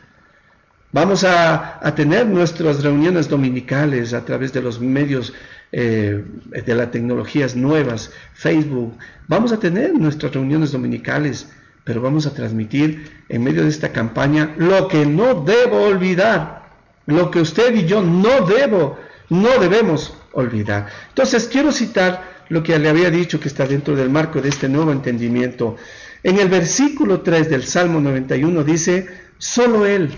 Vamos 0.92 1.26
a, 1.26 1.86
a 1.86 1.96
tener 1.96 2.26
nuestras 2.26 2.82
reuniones 2.82 3.28
dominicales 3.28 4.14
a 4.14 4.24
través 4.24 4.54
de 4.54 4.62
los 4.62 4.80
medios 4.80 5.34
eh, 5.74 6.24
de 6.66 6.76
las 6.76 6.92
tecnologías 6.92 7.54
nuevas, 7.56 8.12
Facebook. 8.34 8.98
Vamos 9.28 9.52
a 9.52 9.60
tener 9.60 9.94
nuestras 9.94 10.34
reuniones 10.34 10.72
dominicales, 10.72 11.50
pero 11.84 12.02
vamos 12.02 12.26
a 12.26 12.34
transmitir 12.34 13.12
en 13.28 13.44
medio 13.44 13.64
de 13.64 13.70
esta 13.70 13.92
campaña 13.92 14.56
lo 14.58 14.88
que 14.88 15.06
no 15.06 15.44
debo 15.44 15.82
olvidar, 15.82 16.70
lo 17.06 17.30
que 17.32 17.42
usted 17.42 17.76
y 17.76 17.86
yo 17.86 18.02
no 18.02 18.46
debo, 18.46 18.98
no 19.30 19.60
debemos 19.60 20.14
olvidar. 20.32 20.88
Entonces 21.10 21.50
quiero 21.52 21.74
citar 21.74 22.38
lo 22.48 22.64
que 22.64 22.80
le 22.80 22.88
había 22.88 23.12
dicho 23.12 23.40
que 23.40 23.50
está 23.50 23.68
dentro 23.68 23.94
del 23.94 24.10
marco 24.10 24.42
de 24.42 24.48
este 24.48 24.70
nuevo 24.70 24.94
entendimiento. 24.94 25.76
En 26.24 26.40
el 26.40 26.48
versículo 26.48 27.22
3 27.22 27.50
del 27.50 27.66
Salmo 27.66 28.00
91 28.00 28.64
dice, 28.64 29.08
solo 29.38 29.86
Él. 29.86 30.12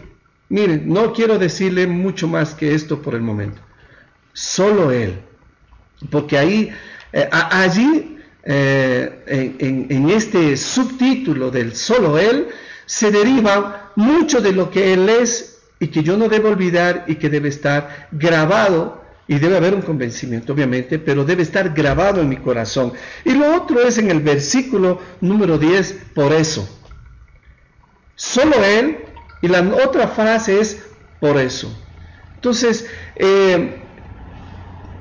Miren, 0.49 0.93
no 0.93 1.11
quiero 1.11 1.39
decirle 1.39 1.87
mucho 1.87 2.27
más 2.27 2.53
que 2.53 2.75
esto 2.75 3.01
por 3.01 3.15
el 3.15 3.21
momento. 3.21 3.61
Solo 4.33 4.91
Él 4.91 5.23
porque 6.09 6.37
ahí, 6.37 6.71
eh, 7.13 7.29
allí, 7.31 8.17
eh, 8.43 9.87
en, 9.89 10.09
este 10.09 10.55
subtítulo 10.55 11.51
del 11.51 11.75
solo 11.75 12.17
Él, 12.17 12.47
se 12.85 13.11
deriva 13.11 13.91
mucho 13.95 14.41
de 14.41 14.53
lo 14.53 14.71
que 14.71 14.93
Él 14.93 15.09
es 15.09 15.59
y 15.79 15.87
que 15.87 16.03
yo 16.03 16.17
no 16.17 16.29
debo 16.29 16.49
olvidar 16.49 17.05
y 17.07 17.15
que 17.15 17.29
debe 17.29 17.49
estar 17.49 18.07
grabado, 18.11 18.99
y 19.27 19.37
debe 19.37 19.57
haber 19.57 19.75
un 19.75 19.83
convencimiento, 19.83 20.53
obviamente, 20.53 20.97
pero 20.97 21.23
debe 21.23 21.43
estar 21.43 21.71
grabado 21.71 22.19
en 22.19 22.29
mi 22.29 22.37
corazón. 22.37 22.93
Y 23.23 23.33
lo 23.33 23.55
otro 23.55 23.79
es 23.79 23.99
en 23.99 24.09
el 24.09 24.21
versículo 24.21 24.99
número 25.21 25.59
10, 25.59 25.97
por 26.15 26.33
eso. 26.33 26.67
Solo 28.15 28.55
Él, 28.63 28.97
y 29.43 29.47
la 29.47 29.61
otra 29.85 30.07
frase 30.07 30.59
es 30.59 30.81
por 31.19 31.37
eso. 31.37 31.71
Entonces, 32.35 32.87
eh, 33.17 33.78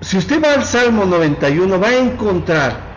si 0.00 0.18
usted 0.18 0.42
va 0.42 0.54
al 0.54 0.64
Salmo 0.64 1.04
91, 1.04 1.80
va 1.80 1.88
a 1.88 1.96
encontrar 1.96 2.88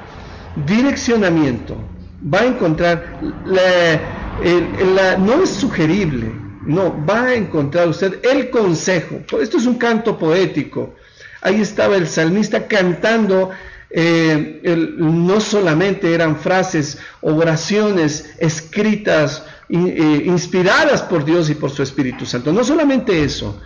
direccionamiento, 0.66 1.78
va 2.22 2.42
a 2.42 2.46
encontrar, 2.46 3.20
la, 3.46 5.18
no 5.18 5.44
es 5.44 5.50
sugerible, 5.50 6.32
no, 6.66 6.96
va 7.06 7.24
a 7.24 7.36
encontrar 7.36 7.88
usted 7.88 8.20
el 8.24 8.50
consejo. 8.50 9.22
Esto 9.40 9.58
es 9.58 9.66
un 9.66 9.76
canto 9.76 10.18
poético. 10.18 10.96
Ahí 11.42 11.62
estaba 11.62 11.96
el 11.96 12.08
salmista 12.08 12.68
cantando, 12.68 13.50
eh, 13.90 14.62
no 14.98 15.42
solamente 15.42 16.14
eran 16.14 16.38
frases, 16.38 17.00
oraciones 17.22 18.36
escritas, 18.38 19.44
eh, 19.70 20.24
inspiradas 20.26 21.02
por 21.02 21.26
Dios 21.26 21.50
y 21.50 21.56
por 21.56 21.72
su 21.72 21.82
Espíritu 21.82 22.26
Santo. 22.26 22.52
No 22.54 22.64
solamente 22.64 23.24
eso, 23.24 23.60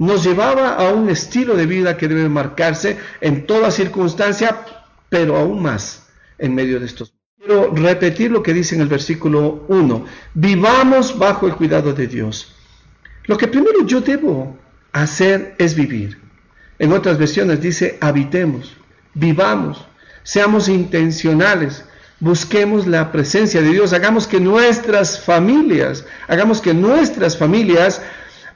nos 0.00 0.24
llevaba 0.24 0.76
a 0.76 0.94
un 0.94 1.10
estilo 1.10 1.54
de 1.56 1.66
vida 1.66 1.98
que 1.98 2.08
debe 2.08 2.26
marcarse 2.28 2.96
en 3.20 3.46
toda 3.46 3.70
circunstancia, 3.70 4.64
pero 5.10 5.36
aún 5.36 5.60
más 5.62 6.08
en 6.38 6.54
medio 6.54 6.80
de 6.80 6.86
estos. 6.86 7.12
Quiero 7.38 7.70
repetir 7.74 8.30
lo 8.30 8.42
que 8.42 8.54
dice 8.54 8.74
en 8.74 8.80
el 8.80 8.88
versículo 8.88 9.66
1. 9.68 10.06
Vivamos 10.32 11.18
bajo 11.18 11.46
el 11.46 11.54
cuidado 11.54 11.92
de 11.92 12.06
Dios. 12.06 12.54
Lo 13.26 13.36
que 13.36 13.46
primero 13.46 13.84
yo 13.84 14.00
debo 14.00 14.56
hacer 14.92 15.54
es 15.58 15.74
vivir. 15.74 16.18
En 16.78 16.92
otras 16.92 17.18
versiones 17.18 17.60
dice 17.60 17.98
habitemos, 18.00 18.74
vivamos, 19.12 19.86
seamos 20.22 20.70
intencionales, 20.70 21.84
busquemos 22.20 22.86
la 22.86 23.12
presencia 23.12 23.60
de 23.60 23.68
Dios, 23.68 23.92
hagamos 23.92 24.26
que 24.26 24.40
nuestras 24.40 25.20
familias, 25.22 26.06
hagamos 26.26 26.62
que 26.62 26.72
nuestras 26.72 27.36
familias 27.36 28.00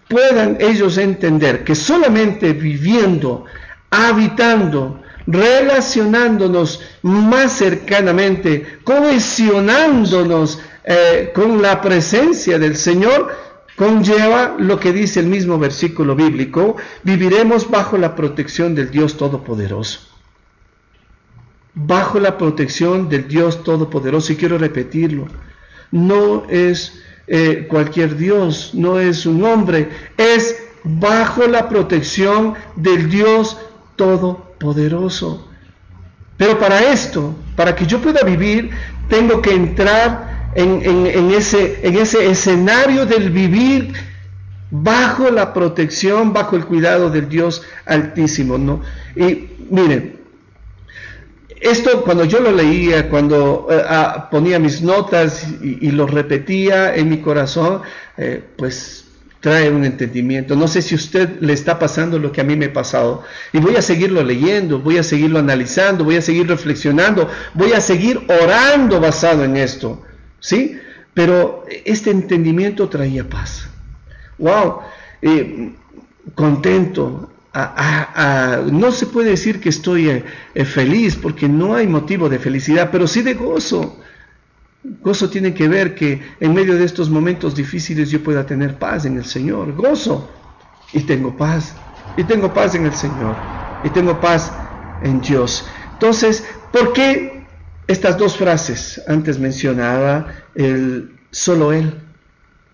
puedan 0.08 0.58
ellos 0.60 0.98
entender 0.98 1.64
que 1.64 1.74
solamente 1.74 2.52
viviendo, 2.52 3.44
habitando, 3.90 5.02
relacionándonos 5.26 6.80
más 7.02 7.58
cercanamente, 7.58 8.78
cohesionándonos 8.84 10.60
eh, 10.84 11.32
con 11.34 11.62
la 11.62 11.80
presencia 11.80 12.58
del 12.58 12.76
Señor, 12.76 13.34
conlleva 13.76 14.54
lo 14.58 14.78
que 14.78 14.92
dice 14.92 15.20
el 15.20 15.26
mismo 15.26 15.58
versículo 15.58 16.14
bíblico, 16.14 16.76
viviremos 17.02 17.70
bajo 17.70 17.96
la 17.96 18.14
protección 18.14 18.74
del 18.74 18.90
Dios 18.90 19.16
Todopoderoso. 19.16 20.00
Bajo 21.74 22.20
la 22.20 22.38
protección 22.38 23.08
del 23.08 23.26
Dios 23.26 23.64
Todopoderoso, 23.64 24.32
y 24.32 24.36
quiero 24.36 24.58
repetirlo, 24.58 25.26
no 25.90 26.44
es 26.48 27.02
eh, 27.26 27.66
cualquier 27.68 28.16
Dios, 28.16 28.70
no 28.74 28.98
es 28.98 29.26
un 29.26 29.44
hombre, 29.44 29.88
es 30.16 30.56
bajo 30.84 31.46
la 31.46 31.68
protección 31.68 32.54
del 32.76 33.08
Dios 33.08 33.56
Todopoderoso. 33.96 35.48
Pero 36.36 36.58
para 36.58 36.92
esto, 36.92 37.34
para 37.56 37.74
que 37.74 37.86
yo 37.86 38.00
pueda 38.00 38.22
vivir, 38.22 38.70
tengo 39.08 39.40
que 39.40 39.52
entrar 39.52 40.50
en, 40.54 41.30
ese, 41.32 41.80
en 41.82 41.96
ese 41.96 42.30
escenario 42.30 43.06
del 43.06 43.30
vivir 43.30 43.92
bajo 44.70 45.30
la 45.30 45.52
protección, 45.52 46.32
bajo 46.32 46.56
el 46.56 46.64
cuidado 46.64 47.10
del 47.10 47.28
Dios 47.28 47.62
Altísimo. 47.86 48.58
¿no? 48.58 48.82
Y 49.14 49.50
miren, 49.70 50.13
esto 51.64 52.02
cuando 52.02 52.26
yo 52.26 52.40
lo 52.40 52.52
leía, 52.52 53.08
cuando 53.08 53.68
eh, 53.70 53.82
ah, 53.88 54.28
ponía 54.30 54.58
mis 54.58 54.82
notas 54.82 55.46
y, 55.62 55.90
lo 55.92 56.06
repetía 56.06 56.94
en 56.94 57.08
mi 57.08 57.18
corazón, 57.22 57.80
eh, 58.18 58.42
pues 58.56 59.06
trae 59.40 59.70
un 59.70 59.84
entendimiento. 59.84 60.56
No 60.56 60.68
sé 60.68 60.82
si 60.82 60.94
usted 60.94 61.40
le 61.40 61.54
está 61.54 61.78
pasando 61.78 62.18
lo 62.18 62.32
que 62.32 62.42
a 62.42 62.44
mí 62.44 62.54
me 62.54 62.66
ha 62.66 62.72
pasado. 62.72 63.22
Y 63.52 63.60
voy 63.60 63.76
a 63.76 63.82
seguirlo 63.82 64.22
leyendo, 64.22 64.78
voy 64.78 64.98
a 64.98 65.02
seguirlo 65.02 65.38
analizando, 65.38 66.04
voy 66.04 66.16
a 66.16 66.22
seguir 66.22 66.46
reflexionando, 66.48 67.30
voy 67.54 67.72
a 67.72 67.80
seguir 67.80 68.20
orando 68.28 69.00
basado 69.00 69.42
en 69.42 69.56
esto. 69.56 70.02
¿Sí? 70.40 70.78
Pero 71.14 71.64
este 71.86 72.10
entendimiento 72.10 72.90
traía 72.90 73.26
paz. 73.26 73.68
¡Wow! 74.36 74.80
Eh, 75.22 75.72
contento, 76.34 77.30
no 77.54 78.90
se 78.90 79.06
puede 79.06 79.30
decir 79.30 79.60
que 79.60 79.68
estoy 79.68 80.08
eh, 80.08 80.24
eh, 80.54 80.64
feliz 80.64 81.14
porque 81.16 81.48
no 81.48 81.74
hay 81.74 81.86
motivo 81.86 82.28
de 82.28 82.38
felicidad, 82.38 82.90
pero 82.90 83.06
sí 83.06 83.22
de 83.22 83.34
gozo. 83.34 84.00
Gozo 84.82 85.30
tiene 85.30 85.54
que 85.54 85.68
ver 85.68 85.94
que 85.94 86.20
en 86.40 86.52
medio 86.52 86.74
de 86.74 86.84
estos 86.84 87.08
momentos 87.08 87.54
difíciles 87.54 88.10
yo 88.10 88.22
pueda 88.22 88.44
tener 88.44 88.78
paz 88.78 89.04
en 89.04 89.16
el 89.16 89.24
Señor. 89.24 89.72
Gozo. 89.74 90.30
Y 90.92 91.00
tengo 91.00 91.36
paz. 91.36 91.74
Y 92.16 92.24
tengo 92.24 92.52
paz 92.52 92.74
en 92.74 92.86
el 92.86 92.94
Señor. 92.94 93.36
Y 93.84 93.90
tengo 93.90 94.20
paz 94.20 94.52
en 95.02 95.20
Dios. 95.20 95.66
Entonces, 95.92 96.44
¿por 96.72 96.92
qué 96.92 97.46
estas 97.86 98.18
dos 98.18 98.36
frases? 98.36 99.00
Antes 99.06 99.38
mencionaba 99.38 100.26
el 100.54 101.16
solo 101.30 101.72
Él. 101.72 102.00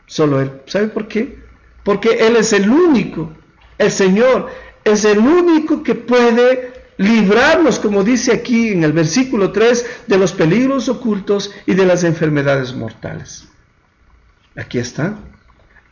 Solo 0.06 0.40
Él. 0.40 0.50
¿Sabe 0.66 0.88
por 0.88 1.06
qué? 1.06 1.38
Porque 1.84 2.26
Él 2.26 2.36
es 2.36 2.52
el 2.52 2.68
único. 2.68 3.30
El 3.78 3.90
Señor 3.90 4.50
es 4.84 5.04
el 5.04 5.18
único 5.18 5.82
que 5.82 5.94
puede 5.94 6.72
librarnos, 6.96 7.78
como 7.78 8.04
dice 8.04 8.32
aquí 8.32 8.68
en 8.68 8.84
el 8.84 8.92
versículo 8.92 9.52
3, 9.52 10.02
de 10.06 10.18
los 10.18 10.32
peligros 10.32 10.88
ocultos 10.88 11.50
y 11.66 11.74
de 11.74 11.86
las 11.86 12.04
enfermedades 12.04 12.74
mortales. 12.74 13.48
Aquí 14.56 14.78
está. 14.78 15.14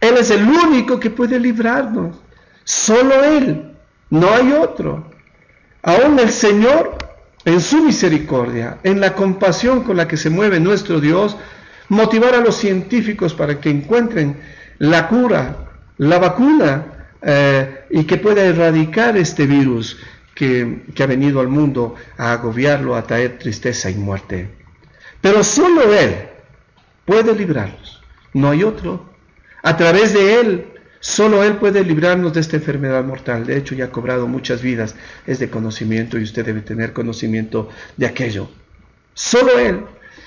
Él 0.01 0.17
es 0.19 0.31
el 0.31 0.45
único 0.45 1.01
que 1.01 1.11
puede 1.11 1.41
librarnos. 1.41 2.17
Solo 2.65 3.25
Él. 3.25 3.73
No 4.11 4.31
hay 4.31 4.53
otro. 4.53 5.11
Aún 5.83 6.19
el 6.19 6.31
Señor, 6.31 6.99
en 7.45 7.61
su 7.61 7.83
misericordia, 7.83 8.79
en 8.83 9.01
la 9.01 9.15
compasión 9.15 9.85
con 9.85 9.97
la 9.97 10.07
que 10.07 10.17
se 10.17 10.29
mueve 10.29 10.61
nuestro 10.61 11.01
Dios, 11.01 11.37
motivar 11.89 12.35
a 12.35 12.41
los 12.41 12.57
científicos 12.57 13.33
para 13.33 13.61
que 13.61 13.71
encuentren 13.71 14.39
la 14.79 15.09
cura, 15.09 15.69
la 15.97 16.19
vacuna 16.19 16.98
eh, 17.23 17.85
y 17.91 18.05
que 18.05 18.17
pueda 18.17 18.45
erradicar 18.45 19.17
este 19.17 19.47
virus 19.47 19.99
que, 20.35 20.85
que 20.95 21.03
ha 21.03 21.07
venido 21.07 21.41
al 21.41 21.49
mundo 21.49 21.97
a 22.17 22.33
agobiarlo, 22.33 22.95
a 22.95 23.03
traer 23.03 23.39
tristeza 23.39 23.91
y 23.91 23.97
muerte. 23.97 24.49
Pero 25.21 25.43
solo 25.43 25.93
Él 25.93 26.15
puede 27.05 27.35
librarlos, 27.35 28.03
no 28.35 28.51
hay 28.51 28.63
otro. 28.63 29.09
A 29.63 29.77
través 29.77 30.13
de 30.13 30.41
Él, 30.41 30.67
solo 31.01 31.43
Él 31.43 31.57
puede 31.57 31.83
librarnos 31.83 32.33
de 32.33 32.41
esta 32.41 32.57
enfermedad 32.57 33.05
mortal. 33.05 33.47
De 33.47 33.57
hecho, 33.57 33.75
ya 33.75 33.87
ha 33.87 33.91
cobrado 33.91 34.29
muchas 34.29 34.63
vidas, 34.63 34.95
es 35.27 35.41
de 35.41 35.51
conocimiento 35.51 36.19
y 36.19 36.23
usted 36.23 36.45
debe 36.45 36.61
tener 36.61 36.93
conocimiento 36.93 37.69
de 37.97 38.07
aquello. 38.07 38.49
Solo 39.15 39.59
Él. 39.59 39.85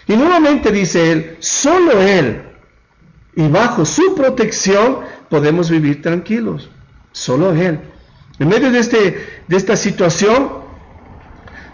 Y 0.07 0.17
nuevamente 0.17 0.71
dice 0.71 1.11
Él, 1.11 1.37
solo 1.39 2.01
Él. 2.01 2.41
Y 3.35 3.47
bajo 3.47 3.85
su 3.85 4.13
protección 4.13 4.99
podemos 5.29 5.69
vivir 5.69 6.01
tranquilos. 6.01 6.69
Solo 7.11 7.53
Él. 7.53 7.79
En 8.39 8.47
medio 8.47 8.71
de, 8.71 8.79
este, 8.79 9.43
de 9.47 9.57
esta 9.57 9.75
situación, 9.75 10.49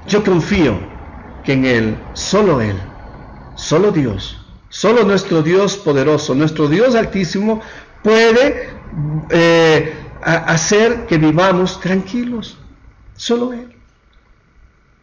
yo 0.08 0.24
confío 0.24 0.80
que 1.44 1.54
en 1.54 1.66
Él, 1.66 1.98
solo 2.14 2.62
Él, 2.62 2.76
solo 3.56 3.92
Dios, 3.92 4.46
solo 4.70 5.04
nuestro 5.04 5.42
Dios 5.42 5.78
poderoso, 5.78 6.36
nuestro 6.36 6.68
Dios 6.68 6.96
altísimo, 6.96 7.62
puede 8.04 8.70
eh, 9.30 9.94
hacer 10.22 11.06
que 11.06 11.18
vivamos 11.18 11.80
tranquilos. 11.80 12.58
Solo 13.16 13.54
Él. 13.54 13.74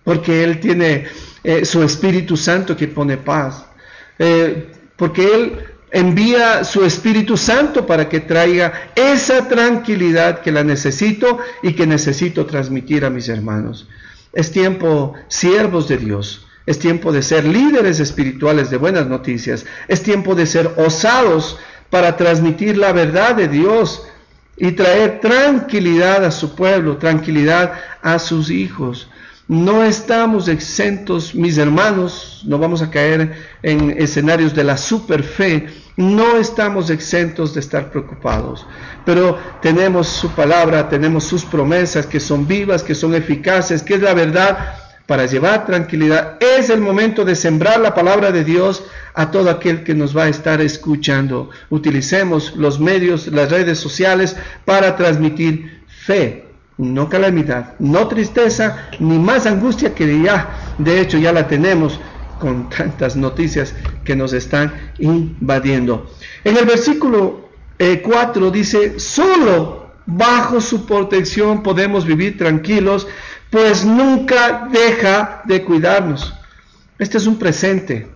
Porque 0.04 0.44
Él 0.44 0.60
tiene 0.60 1.06
eh, 1.42 1.64
su 1.64 1.82
Espíritu 1.82 2.36
Santo 2.36 2.76
que 2.76 2.88
pone 2.88 3.16
paz. 3.16 3.66
Eh, 4.18 4.72
porque 4.96 5.34
Él 5.34 5.73
envía 5.94 6.64
su 6.64 6.84
Espíritu 6.84 7.36
Santo 7.36 7.86
para 7.86 8.08
que 8.08 8.18
traiga 8.18 8.90
esa 8.96 9.46
tranquilidad 9.46 10.40
que 10.40 10.50
la 10.50 10.64
necesito 10.64 11.38
y 11.62 11.74
que 11.74 11.86
necesito 11.86 12.46
transmitir 12.46 13.04
a 13.04 13.10
mis 13.10 13.28
hermanos. 13.28 13.88
Es 14.32 14.50
tiempo, 14.50 15.14
siervos 15.28 15.86
de 15.86 15.98
Dios, 15.98 16.48
es 16.66 16.80
tiempo 16.80 17.12
de 17.12 17.22
ser 17.22 17.44
líderes 17.44 18.00
espirituales 18.00 18.70
de 18.70 18.76
buenas 18.76 19.06
noticias, 19.06 19.66
es 19.86 20.02
tiempo 20.02 20.34
de 20.34 20.46
ser 20.46 20.72
osados 20.78 21.58
para 21.90 22.16
transmitir 22.16 22.76
la 22.76 22.92
verdad 22.92 23.36
de 23.36 23.46
Dios 23.46 24.02
y 24.56 24.72
traer 24.72 25.20
tranquilidad 25.20 26.24
a 26.24 26.32
su 26.32 26.56
pueblo, 26.56 26.96
tranquilidad 26.96 27.72
a 28.02 28.18
sus 28.18 28.50
hijos. 28.50 29.08
No 29.46 29.84
estamos 29.84 30.48
exentos, 30.48 31.34
mis 31.34 31.58
hermanos, 31.58 32.42
no 32.46 32.58
vamos 32.58 32.80
a 32.80 32.90
caer 32.90 33.34
en 33.62 33.90
escenarios 33.90 34.54
de 34.54 34.64
la 34.64 34.78
superfe, 34.78 35.66
no 35.96 36.38
estamos 36.38 36.88
exentos 36.88 37.52
de 37.52 37.60
estar 37.60 37.90
preocupados, 37.90 38.66
pero 39.04 39.38
tenemos 39.60 40.08
su 40.08 40.30
palabra, 40.30 40.88
tenemos 40.88 41.24
sus 41.24 41.44
promesas 41.44 42.06
que 42.06 42.20
son 42.20 42.48
vivas, 42.48 42.82
que 42.82 42.94
son 42.94 43.14
eficaces, 43.14 43.82
que 43.82 43.94
es 43.94 44.02
la 44.02 44.14
verdad 44.14 44.76
para 45.06 45.26
llevar 45.26 45.66
tranquilidad. 45.66 46.38
Es 46.40 46.70
el 46.70 46.80
momento 46.80 47.24
de 47.24 47.36
sembrar 47.36 47.80
la 47.80 47.94
palabra 47.94 48.32
de 48.32 48.44
Dios 48.44 48.82
a 49.12 49.30
todo 49.30 49.50
aquel 49.50 49.84
que 49.84 49.94
nos 49.94 50.16
va 50.16 50.24
a 50.24 50.28
estar 50.28 50.62
escuchando. 50.62 51.50
Utilicemos 51.68 52.56
los 52.56 52.80
medios, 52.80 53.26
las 53.26 53.50
redes 53.50 53.78
sociales 53.78 54.36
para 54.64 54.96
transmitir 54.96 55.82
fe, 55.86 56.43
no 56.78 57.08
calamidad, 57.08 57.74
no 57.78 58.08
tristeza, 58.08 58.88
ni 58.98 59.18
más 59.18 59.46
angustia 59.46 59.94
que 59.94 60.22
ya, 60.22 60.74
de 60.78 61.00
hecho 61.00 61.18
ya 61.18 61.32
la 61.32 61.46
tenemos 61.46 62.00
con 62.40 62.68
tantas 62.68 63.16
noticias 63.16 63.74
que 64.04 64.16
nos 64.16 64.32
están 64.32 64.72
invadiendo. 64.98 66.10
En 66.42 66.56
el 66.56 66.64
versículo 66.64 67.48
4 67.78 68.46
eh, 68.46 68.50
dice, 68.52 69.00
solo 69.00 69.92
bajo 70.06 70.60
su 70.60 70.84
protección 70.86 71.62
podemos 71.62 72.04
vivir 72.04 72.36
tranquilos, 72.36 73.06
pues 73.50 73.84
nunca 73.84 74.68
deja 74.70 75.42
de 75.44 75.62
cuidarnos. 75.62 76.34
Este 76.98 77.18
es 77.18 77.26
un 77.26 77.38
presente, 77.38 78.08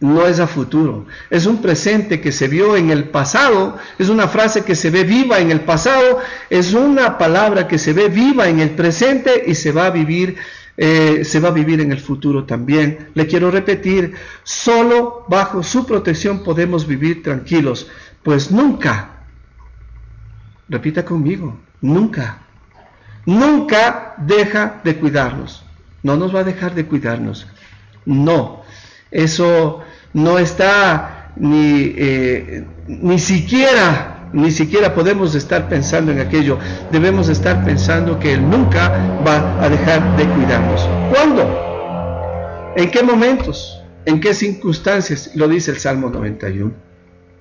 no 0.00 0.26
es 0.26 0.38
a 0.38 0.46
futuro. 0.46 1.06
Es 1.30 1.46
un 1.46 1.60
presente 1.60 2.20
que 2.20 2.30
se 2.30 2.48
vio 2.48 2.76
en 2.76 2.90
el 2.90 3.04
pasado, 3.04 3.76
es 3.98 4.08
una 4.08 4.28
frase 4.28 4.64
que 4.64 4.74
se 4.74 4.90
ve 4.90 5.04
viva 5.04 5.38
en 5.38 5.50
el 5.50 5.60
pasado, 5.62 6.20
es 6.50 6.72
una 6.72 7.18
palabra 7.18 7.66
que 7.66 7.78
se 7.78 7.92
ve 7.92 8.08
viva 8.08 8.48
en 8.48 8.60
el 8.60 8.70
presente 8.70 9.44
y 9.46 9.54
se 9.54 9.72
va 9.72 9.86
a 9.86 9.90
vivir, 9.90 10.36
eh, 10.76 11.24
se 11.24 11.40
va 11.40 11.48
a 11.48 11.52
vivir 11.52 11.80
en 11.80 11.90
el 11.90 11.98
futuro 11.98 12.44
también. 12.44 13.08
Le 13.14 13.26
quiero 13.26 13.50
repetir, 13.50 14.14
solo 14.44 15.24
bajo 15.28 15.62
su 15.62 15.84
protección 15.84 16.44
podemos 16.44 16.86
vivir 16.86 17.22
tranquilos, 17.22 17.88
pues 18.22 18.50
nunca, 18.52 19.24
repita 20.68 21.04
conmigo, 21.04 21.58
nunca, 21.80 22.38
nunca 23.26 24.14
deja 24.18 24.80
de 24.84 24.96
cuidarnos. 24.96 25.64
No 26.04 26.16
nos 26.16 26.32
va 26.32 26.40
a 26.40 26.44
dejar 26.44 26.76
de 26.76 26.86
cuidarnos. 26.86 27.48
No, 28.06 28.62
eso 29.10 29.80
no 30.12 30.38
está 30.38 31.32
ni, 31.36 31.94
eh, 31.96 32.64
ni 32.86 33.18
siquiera, 33.18 34.28
ni 34.32 34.50
siquiera 34.50 34.94
podemos 34.94 35.34
estar 35.34 35.68
pensando 35.68 36.12
en 36.12 36.20
aquello. 36.20 36.58
Debemos 36.90 37.28
estar 37.28 37.64
pensando 37.64 38.18
que 38.18 38.34
Él 38.34 38.48
nunca 38.48 38.92
va 39.26 39.62
a 39.62 39.68
dejar 39.68 40.16
de 40.16 40.24
cuidarnos. 40.26 40.88
¿Cuándo? 41.12 42.74
¿En 42.76 42.90
qué 42.90 43.02
momentos? 43.02 43.80
¿En 44.04 44.20
qué 44.20 44.34
circunstancias? 44.34 45.32
Lo 45.34 45.48
dice 45.48 45.70
el 45.70 45.78
Salmo 45.78 46.10
91. 46.10 46.72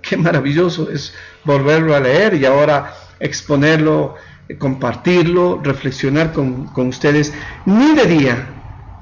Qué 0.01 0.17
maravilloso 0.17 0.89
es 0.89 1.13
volverlo 1.43 1.95
a 1.95 1.99
leer 1.99 2.33
y 2.35 2.45
ahora 2.45 2.93
exponerlo, 3.19 4.15
compartirlo, 4.57 5.59
reflexionar 5.61 6.31
con, 6.31 6.67
con 6.67 6.87
ustedes, 6.87 7.33
ni 7.65 7.93
de 7.93 8.05
día, 8.05 8.47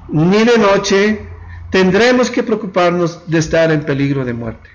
ni 0.08 0.44
de 0.44 0.58
noche, 0.58 1.20
tendremos 1.76 2.30
que 2.30 2.42
preocuparnos 2.42 3.28
de 3.30 3.38
estar 3.38 3.70
en 3.70 3.82
peligro 3.82 4.24
de 4.24 4.32
muerte. 4.32 4.70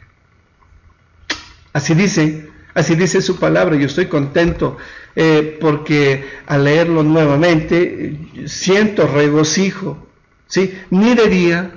Así 1.73 1.95
dice, 1.95 2.47
así 2.75 2.93
dice 2.93 3.23
su 3.23 3.39
palabra. 3.39 3.75
Yo 3.75 3.87
estoy 3.87 4.05
contento 4.05 4.77
eh, 5.15 5.57
porque 5.59 6.29
al 6.45 6.63
leerlo 6.63 7.01
nuevamente 7.01 8.19
siento 8.45 9.07
regocijo. 9.07 9.97
¿sí? 10.45 10.79
Ni 10.91 11.15
de 11.15 11.27
día, 11.27 11.71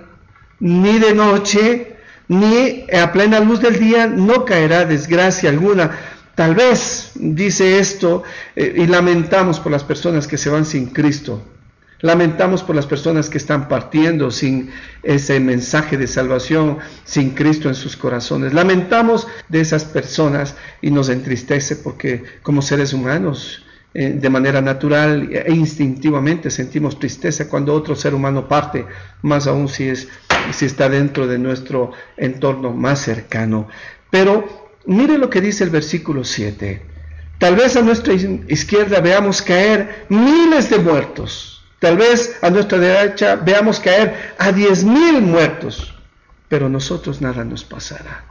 ni 0.61 0.99
de 0.99 1.15
noche, 1.15 1.97
ni 2.29 2.85
a 2.93 3.11
plena 3.11 3.41
luz 3.41 3.61
del 3.61 3.79
día 3.79 4.07
no 4.07 4.45
caerá 4.45 4.85
desgracia 4.85 5.49
alguna. 5.49 5.91
Tal 6.35 6.55
vez 6.55 7.13
dice 7.15 7.79
esto 7.79 8.25
eh, 8.55 8.75
y 8.77 8.87
lamentamos 8.87 9.59
por 9.59 9.73
las 9.73 9.85
personas 9.85 10.27
que 10.27 10.37
se 10.37 10.51
van 10.51 10.67
sin 10.67 10.89
Cristo. 10.89 11.43
Lamentamos 12.01 12.63
por 12.63 12.77
las 12.77 12.87
personas 12.87 13.31
que 13.31 13.39
están 13.39 13.69
partiendo 13.69 14.31
sin 14.31 14.71
ese 15.03 15.41
mensaje 15.41 15.97
de 15.97 16.07
salvación, 16.07 16.79
sin 17.05 17.31
Cristo 17.31 17.69
en 17.69 17.75
sus 17.75 17.97
corazones. 17.97 18.53
Lamentamos 18.53 19.27
de 19.49 19.61
esas 19.61 19.85
personas 19.85 20.57
y 20.83 20.91
nos 20.91 21.09
entristece 21.09 21.77
porque 21.77 22.25
como 22.43 22.63
seres 22.63 22.93
humanos, 22.93 23.65
eh, 23.95 24.11
de 24.11 24.29
manera 24.29 24.61
natural 24.61 25.29
e 25.31 25.53
instintivamente 25.53 26.51
sentimos 26.51 26.99
tristeza 26.99 27.49
cuando 27.49 27.73
otro 27.73 27.95
ser 27.95 28.13
humano 28.13 28.49
parte, 28.49 28.85
más 29.23 29.47
aún 29.47 29.69
si, 29.69 29.89
es, 29.89 30.09
si 30.53 30.67
está 30.67 30.89
dentro 30.89 31.29
de 31.29 31.39
nuestro 31.39 31.93
entorno 32.17 32.73
más 32.73 33.01
cercano. 33.03 33.69
Pero 34.11 34.69
mire 34.87 35.17
lo 35.17 35.31
que 35.31 35.41
dice 35.41 35.63
el 35.63 35.71
versículo 35.71 36.25
7. 36.25 36.83
Tal 37.39 37.55
vez 37.55 37.77
a 37.77 37.83
nuestra 37.83 38.15
izquierda 38.15 39.01
veamos 39.01 39.41
caer 39.43 40.07
miles 40.09 40.71
de 40.71 40.79
muertos 40.79 41.54
Tal 41.85 41.99
vez 41.99 42.39
a 42.41 42.49
nuestra 42.49 42.79
derecha 42.79 43.37
veamos 43.37 43.79
caer 43.79 44.33
a 44.39 44.53
diez 44.53 44.85
mil 44.85 45.21
muertos, 45.21 45.93
pero 46.49 46.71
nosotros 46.71 47.21
nada 47.21 47.45
nos 47.45 47.63
pasará. 47.63 48.25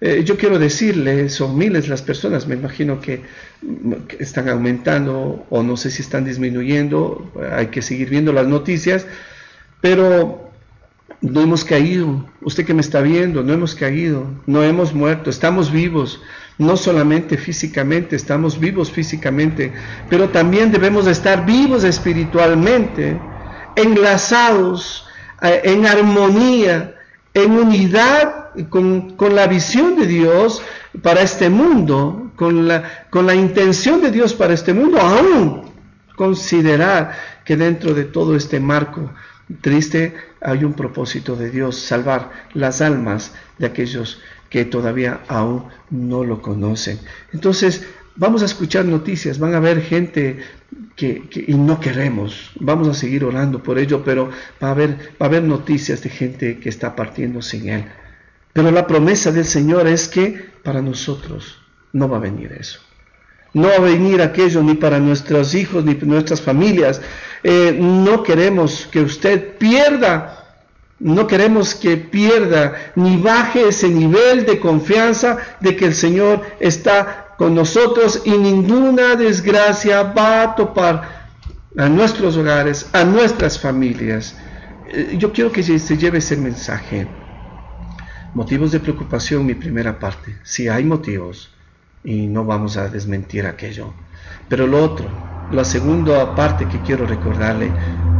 Eh, 0.00 0.22
yo 0.24 0.38
quiero 0.38 0.58
decirle, 0.58 1.28
son 1.28 1.58
miles 1.58 1.86
las 1.86 2.00
personas, 2.00 2.46
me 2.46 2.54
imagino 2.54 2.98
que, 2.98 3.20
que, 4.08 4.16
están 4.20 4.48
aumentando 4.48 5.44
o 5.50 5.62
no 5.62 5.76
sé 5.76 5.90
si 5.90 6.00
están 6.00 6.24
disminuyendo, 6.24 7.30
hay 7.52 7.66
que 7.66 7.82
seguir 7.82 8.08
viendo 8.08 8.32
las 8.32 8.46
noticias, 8.46 9.06
pero 9.82 10.50
no 11.20 11.42
hemos 11.42 11.62
caído, 11.62 12.26
usted 12.40 12.64
que 12.64 12.72
me 12.72 12.80
está 12.80 13.02
viendo, 13.02 13.42
no 13.42 13.52
hemos 13.52 13.74
caído, 13.74 14.30
no 14.46 14.62
hemos 14.62 14.94
muerto, 14.94 15.28
estamos 15.28 15.70
vivos, 15.70 16.22
no 16.58 16.76
solamente 16.76 17.36
físicamente, 17.36 18.16
estamos 18.16 18.58
vivos 18.58 18.90
físicamente, 18.90 19.72
pero 20.08 20.28
también 20.28 20.70
debemos 20.70 21.06
estar 21.06 21.44
vivos 21.44 21.84
espiritualmente, 21.84 23.18
enlazados, 23.76 25.06
eh, 25.42 25.62
en 25.64 25.86
armonía, 25.86 26.94
en 27.32 27.52
unidad 27.52 28.50
con, 28.68 29.16
con 29.16 29.34
la 29.34 29.46
visión 29.48 29.96
de 29.96 30.06
Dios 30.06 30.62
para 31.02 31.22
este 31.22 31.50
mundo, 31.50 32.30
con 32.36 32.68
la, 32.68 33.06
con 33.10 33.26
la 33.26 33.34
intención 33.34 34.00
de 34.00 34.12
Dios 34.12 34.34
para 34.34 34.54
este 34.54 34.72
mundo, 34.72 35.00
aún 35.00 35.72
considerar 36.16 37.12
que 37.44 37.56
dentro 37.56 37.94
de 37.94 38.04
todo 38.04 38.36
este 38.36 38.60
marco 38.60 39.10
triste 39.60 40.14
hay 40.40 40.64
un 40.64 40.74
propósito 40.74 41.36
de 41.36 41.50
Dios, 41.50 41.78
salvar 41.78 42.30
las 42.54 42.80
almas 42.80 43.34
de 43.58 43.66
aquellos 43.66 44.20
que 44.54 44.64
todavía 44.64 45.22
aún 45.26 45.64
no 45.90 46.22
lo 46.22 46.40
conocen. 46.40 47.00
Entonces, 47.32 47.84
vamos 48.14 48.40
a 48.40 48.44
escuchar 48.44 48.84
noticias, 48.84 49.40
van 49.40 49.52
a 49.52 49.56
haber 49.56 49.82
gente 49.82 50.38
que, 50.94 51.28
y 51.48 51.54
no 51.54 51.80
queremos, 51.80 52.52
vamos 52.60 52.86
a 52.86 52.94
seguir 52.94 53.24
orando 53.24 53.64
por 53.64 53.80
ello, 53.80 54.04
pero 54.04 54.30
va 54.62 54.68
a, 54.68 54.70
haber, 54.70 54.90
va 55.20 55.22
a 55.22 55.24
haber 55.24 55.42
noticias 55.42 56.04
de 56.04 56.10
gente 56.10 56.60
que 56.60 56.68
está 56.68 56.94
partiendo 56.94 57.42
sin 57.42 57.68
Él. 57.68 57.84
Pero 58.52 58.70
la 58.70 58.86
promesa 58.86 59.32
del 59.32 59.44
Señor 59.44 59.88
es 59.88 60.06
que 60.06 60.50
para 60.62 60.80
nosotros 60.80 61.58
no 61.92 62.08
va 62.08 62.18
a 62.18 62.20
venir 62.20 62.52
eso. 62.52 62.78
No 63.54 63.66
va 63.66 63.74
a 63.74 63.80
venir 63.80 64.22
aquello 64.22 64.62
ni 64.62 64.74
para 64.74 65.00
nuestros 65.00 65.52
hijos 65.56 65.84
ni 65.84 65.96
para 65.96 66.12
nuestras 66.12 66.40
familias. 66.40 67.02
Eh, 67.42 67.76
no 67.76 68.22
queremos 68.22 68.86
que 68.88 69.00
usted 69.00 69.58
pierda 69.58 70.43
no 71.00 71.26
queremos 71.26 71.74
que 71.74 71.96
pierda 71.96 72.92
ni 72.94 73.16
baje 73.16 73.68
ese 73.68 73.88
nivel 73.88 74.46
de 74.46 74.60
confianza 74.60 75.38
de 75.60 75.76
que 75.76 75.86
el 75.86 75.94
Señor 75.94 76.42
está 76.60 77.34
con 77.36 77.54
nosotros 77.54 78.22
y 78.24 78.30
ninguna 78.30 79.16
desgracia 79.16 80.02
va 80.02 80.42
a 80.42 80.54
topar 80.54 81.24
a 81.76 81.88
nuestros 81.88 82.36
hogares, 82.36 82.88
a 82.92 83.04
nuestras 83.04 83.58
familias. 83.58 84.36
Eh, 84.88 85.16
yo 85.18 85.32
quiero 85.32 85.50
que 85.50 85.62
se 85.62 85.96
lleve 85.96 86.18
ese 86.18 86.36
mensaje. 86.36 87.08
Motivos 88.34 88.72
de 88.72 88.80
preocupación, 88.80 89.44
mi 89.46 89.54
primera 89.54 89.98
parte. 89.98 90.36
Si 90.42 90.68
hay 90.68 90.84
motivos 90.84 91.50
y 92.04 92.26
no 92.26 92.44
vamos 92.44 92.76
a 92.76 92.88
desmentir 92.88 93.46
aquello. 93.46 93.94
Pero 94.48 94.66
lo 94.66 94.82
otro, 94.82 95.08
la 95.50 95.64
segunda 95.64 96.34
parte 96.34 96.66
que 96.68 96.80
quiero 96.80 97.06
recordarle, 97.06 97.72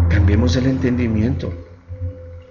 cambiemos 0.08 0.56
el 0.56 0.66
entendimiento. 0.66 1.52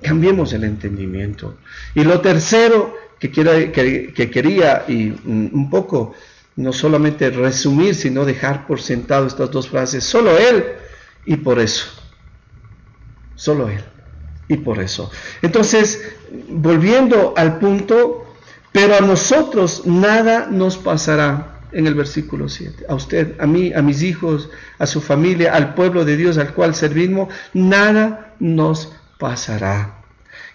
Cambiemos 0.03 0.53
el 0.53 0.63
entendimiento. 0.63 1.57
Y 1.95 2.03
lo 2.03 2.21
tercero 2.21 2.95
que, 3.19 3.31
que, 3.31 4.29
quería 4.31 4.85
y 4.87 5.09
un 5.25 5.69
poco 5.69 6.13
no 6.55 6.71
solamente 6.71 7.29
resumir, 7.29 7.95
sino 7.95 8.25
dejar 8.25 8.67
por 8.67 8.81
sentado 8.81 9.27
estas 9.27 9.49
dos 9.51 9.69
frases, 9.69 10.03
solo 10.03 10.37
Él 10.37 10.63
y 11.25 11.37
por 11.37 11.59
eso. 11.59 11.87
Solo 13.35 13.69
Él 13.69 13.83
y 14.47 14.57
por 14.57 14.79
eso. 14.79 15.09
Entonces, 15.41 16.13
volviendo 16.49 17.33
al 17.35 17.59
punto, 17.59 18.35
pero 18.71 18.95
a 18.95 19.01
nosotros 19.01 19.85
nada 19.85 20.47
nos 20.49 20.77
pasará 20.77 21.61
en 21.71 21.87
el 21.87 21.95
versículo 21.95 22.49
7. 22.49 22.85
A 22.87 22.95
usted, 22.95 23.35
a 23.39 23.47
mí, 23.47 23.73
a 23.73 23.81
mis 23.81 24.03
hijos, 24.03 24.49
a 24.77 24.85
su 24.85 25.01
familia, 25.01 25.53
al 25.53 25.73
pueblo 25.73 26.05
de 26.05 26.17
Dios 26.17 26.37
al 26.37 26.53
cual 26.53 26.75
servimos, 26.75 27.33
nada 27.53 28.35
nos 28.39 28.91
pasará. 29.23 30.03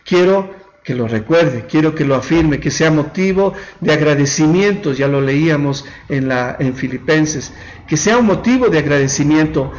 Quiero 0.05 0.51
que 0.85 0.95
lo 0.95 1.09
recuerde, 1.09 1.65
quiero 1.67 1.95
que 1.95 2.05
lo 2.05 2.15
afirme, 2.15 2.61
que 2.61 2.71
sea 2.71 2.91
motivo 2.91 3.55
de 3.81 3.95
agradecimiento, 3.95 4.93
ya 4.93 5.09
lo 5.09 5.23
leíamos 5.23 5.87
en, 6.11 6.29
la, 6.29 6.55
en 6.59 6.75
Filipenses, 6.75 7.51
que 7.89 7.97
sea 7.97 8.19
un 8.19 8.27
motivo 8.27 8.69
de 8.69 8.79
agradecimiento. 8.79 9.73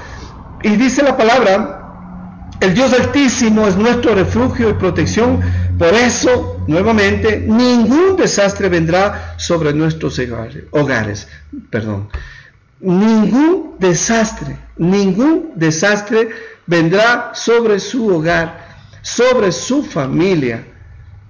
Y 0.64 0.70
dice 0.70 1.04
la 1.04 1.16
palabra, 1.16 2.58
el 2.62 2.74
Dios 2.74 2.92
Altísimo 2.94 3.68
es 3.68 3.76
nuestro 3.78 4.16
refugio 4.16 4.72
y 4.72 4.74
protección, 4.74 5.40
por 5.78 5.94
eso, 5.94 6.64
nuevamente, 6.66 7.46
ningún 7.48 8.18
desastre 8.18 8.70
vendrá 8.70 9.36
sobre 9.38 9.72
nuestros 9.72 10.20
hogares. 10.72 11.28
Perdón. 11.70 12.10
Ningún 12.80 13.76
desastre, 13.78 14.58
ningún 14.78 15.52
desastre 15.54 16.30
vendrá 16.66 17.32
sobre 17.34 17.80
su 17.80 18.08
hogar, 18.08 18.69
sobre 19.02 19.52
su 19.52 19.84
familia, 19.84 20.66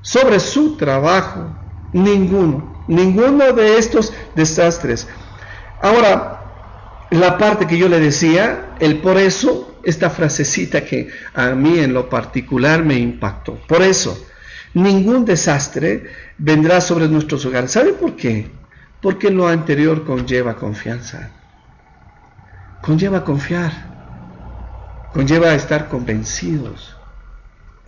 sobre 0.01 0.39
su 0.39 0.77
trabajo. 0.77 1.55
Ninguno, 1.93 2.83
ninguno 2.87 3.51
de 3.53 3.77
estos 3.77 4.13
desastres. 4.35 5.07
Ahora, 5.81 6.39
la 7.11 7.37
parte 7.37 7.65
que 7.65 7.77
yo 7.77 7.89
le 7.89 7.99
decía, 7.99 8.75
el 8.79 8.99
por 8.99 9.17
eso 9.17 9.69
esta 9.83 10.09
frasecita 10.09 10.83
que 10.83 11.09
a 11.33 11.49
mí 11.51 11.79
en 11.79 11.93
lo 11.93 12.09
particular 12.09 12.83
me 12.83 12.95
impactó. 12.95 13.55
Por 13.67 13.81
eso, 13.81 14.25
ningún 14.73 15.25
desastre 15.25 16.11
vendrá 16.37 16.81
sobre 16.81 17.07
nuestros 17.07 17.45
hogares. 17.45 17.71
¿Sabe 17.71 17.93
por 17.93 18.15
qué? 18.15 18.51
Porque 19.01 19.31
lo 19.31 19.47
anterior 19.47 20.05
conlleva 20.05 20.55
confianza. 20.55 21.31
Conlleva 22.81 23.23
confiar. 23.23 23.71
Conlleva 25.13 25.53
estar 25.53 25.87
convencidos. 25.87 26.98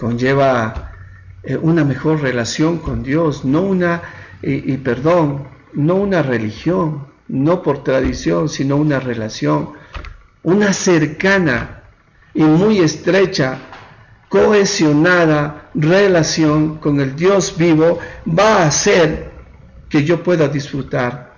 Conlleva 0.01 0.91
eh, 1.43 1.55
una 1.55 1.85
mejor 1.85 2.21
relación 2.21 2.79
con 2.79 3.03
Dios, 3.03 3.45
no 3.45 3.61
una, 3.61 4.01
y 4.43 4.75
perdón, 4.77 5.47
no 5.73 5.93
una 5.95 6.23
religión, 6.23 7.05
no 7.27 7.61
por 7.61 7.83
tradición, 7.83 8.49
sino 8.49 8.77
una 8.77 8.99
relación, 8.99 9.73
una 10.41 10.73
cercana 10.73 11.83
y 12.33 12.41
muy 12.41 12.79
estrecha, 12.79 13.59
cohesionada 14.27 15.69
relación 15.75 16.77
con 16.77 16.99
el 16.99 17.15
Dios 17.15 17.55
vivo 17.57 17.99
va 18.27 18.63
a 18.63 18.67
hacer 18.67 19.29
que 19.89 20.03
yo 20.03 20.23
pueda 20.23 20.47
disfrutar, 20.47 21.33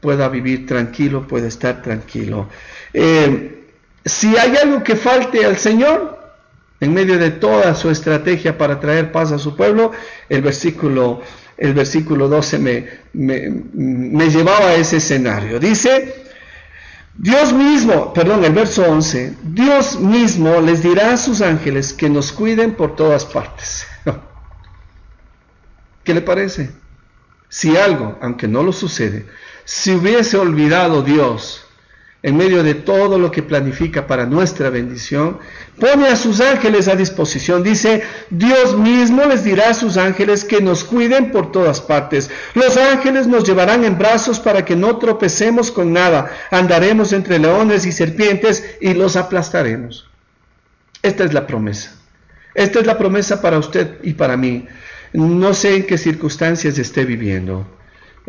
pueda 0.00 0.28
vivir 0.28 0.66
tranquilo, 0.66 1.26
pueda 1.26 1.46
estar 1.46 1.82
tranquilo. 1.82 2.48
Eh, 2.92 3.66
si 4.04 4.36
hay 4.36 4.56
algo 4.56 4.82
que 4.82 4.96
falte 4.96 5.44
al 5.44 5.58
Señor, 5.58 6.17
en 6.80 6.94
medio 6.94 7.18
de 7.18 7.30
toda 7.30 7.74
su 7.74 7.90
estrategia 7.90 8.56
para 8.56 8.78
traer 8.80 9.10
paz 9.10 9.32
a 9.32 9.38
su 9.38 9.56
pueblo, 9.56 9.92
el 10.28 10.42
versículo, 10.42 11.20
el 11.56 11.74
versículo 11.74 12.28
12 12.28 12.58
me, 12.58 12.86
me, 13.12 13.50
me 13.74 14.30
llevaba 14.30 14.68
a 14.68 14.74
ese 14.74 14.98
escenario. 14.98 15.58
Dice, 15.58 16.14
Dios 17.16 17.52
mismo, 17.52 18.12
perdón, 18.12 18.44
el 18.44 18.52
verso 18.52 18.84
11, 18.84 19.34
Dios 19.42 19.98
mismo 19.98 20.60
les 20.60 20.84
dirá 20.84 21.12
a 21.12 21.16
sus 21.16 21.40
ángeles 21.40 21.92
que 21.92 22.08
nos 22.08 22.30
cuiden 22.30 22.74
por 22.74 22.94
todas 22.94 23.24
partes. 23.24 23.86
¿Qué 26.04 26.14
le 26.14 26.20
parece? 26.20 26.70
Si 27.48 27.76
algo, 27.76 28.18
aunque 28.22 28.46
no 28.46 28.62
lo 28.62 28.72
sucede, 28.72 29.26
si 29.64 29.92
hubiese 29.92 30.38
olvidado 30.38 31.02
Dios 31.02 31.67
en 32.22 32.36
medio 32.36 32.64
de 32.64 32.74
todo 32.74 33.18
lo 33.18 33.30
que 33.30 33.44
planifica 33.44 34.06
para 34.06 34.26
nuestra 34.26 34.70
bendición, 34.70 35.38
pone 35.78 36.08
a 36.08 36.16
sus 36.16 36.40
ángeles 36.40 36.88
a 36.88 36.96
disposición. 36.96 37.62
Dice, 37.62 38.02
Dios 38.30 38.76
mismo 38.76 39.24
les 39.26 39.44
dirá 39.44 39.70
a 39.70 39.74
sus 39.74 39.96
ángeles 39.96 40.44
que 40.44 40.60
nos 40.60 40.82
cuiden 40.82 41.30
por 41.30 41.52
todas 41.52 41.80
partes. 41.80 42.28
Los 42.54 42.76
ángeles 42.76 43.28
nos 43.28 43.44
llevarán 43.44 43.84
en 43.84 43.98
brazos 43.98 44.40
para 44.40 44.64
que 44.64 44.74
no 44.74 44.96
tropecemos 44.96 45.70
con 45.70 45.92
nada. 45.92 46.32
Andaremos 46.50 47.12
entre 47.12 47.38
leones 47.38 47.86
y 47.86 47.92
serpientes 47.92 48.64
y 48.80 48.94
los 48.94 49.14
aplastaremos. 49.14 50.08
Esta 51.02 51.24
es 51.24 51.32
la 51.32 51.46
promesa. 51.46 51.94
Esta 52.54 52.80
es 52.80 52.86
la 52.86 52.98
promesa 52.98 53.40
para 53.40 53.58
usted 53.58 53.98
y 54.02 54.14
para 54.14 54.36
mí. 54.36 54.66
No 55.12 55.54
sé 55.54 55.76
en 55.76 55.86
qué 55.86 55.96
circunstancias 55.96 56.76
esté 56.78 57.04
viviendo. 57.04 57.77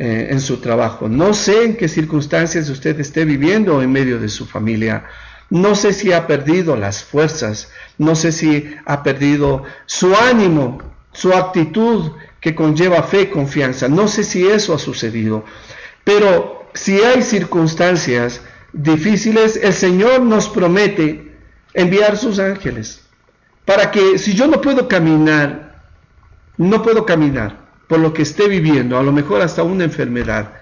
Eh, 0.01 0.29
en 0.31 0.39
su 0.39 0.61
trabajo. 0.61 1.09
No 1.09 1.33
sé 1.33 1.65
en 1.65 1.75
qué 1.75 1.89
circunstancias 1.89 2.69
usted 2.69 2.97
esté 3.01 3.25
viviendo 3.25 3.81
en 3.81 3.91
medio 3.91 4.17
de 4.17 4.29
su 4.29 4.45
familia. 4.45 5.03
No 5.49 5.75
sé 5.75 5.91
si 5.91 6.13
ha 6.13 6.25
perdido 6.25 6.77
las 6.77 7.03
fuerzas, 7.03 7.69
no 7.97 8.15
sé 8.15 8.31
si 8.31 8.73
ha 8.85 9.03
perdido 9.03 9.63
su 9.87 10.15
ánimo, 10.15 10.77
su 11.11 11.33
actitud 11.33 12.13
que 12.39 12.55
conlleva 12.55 13.03
fe 13.03 13.23
y 13.23 13.25
confianza. 13.25 13.89
No 13.89 14.07
sé 14.07 14.23
si 14.23 14.47
eso 14.47 14.73
ha 14.73 14.79
sucedido. 14.79 15.43
Pero 16.05 16.69
si 16.73 17.01
hay 17.01 17.21
circunstancias 17.21 18.39
difíciles, 18.71 19.59
el 19.61 19.73
Señor 19.73 20.21
nos 20.21 20.47
promete 20.47 21.35
enviar 21.73 22.15
sus 22.15 22.39
ángeles 22.39 23.01
para 23.65 23.91
que 23.91 24.17
si 24.17 24.33
yo 24.33 24.47
no 24.47 24.61
puedo 24.61 24.87
caminar, 24.87 25.83
no 26.55 26.81
puedo 26.81 27.05
caminar, 27.05 27.68
por 27.89 27.99
lo 27.99 28.13
que 28.13 28.21
esté 28.21 28.47
viviendo, 28.47 28.99
a 28.99 29.03
lo 29.03 29.11
mejor 29.11 29.41
hasta 29.41 29.63
una 29.63 29.83
enfermedad, 29.83 30.53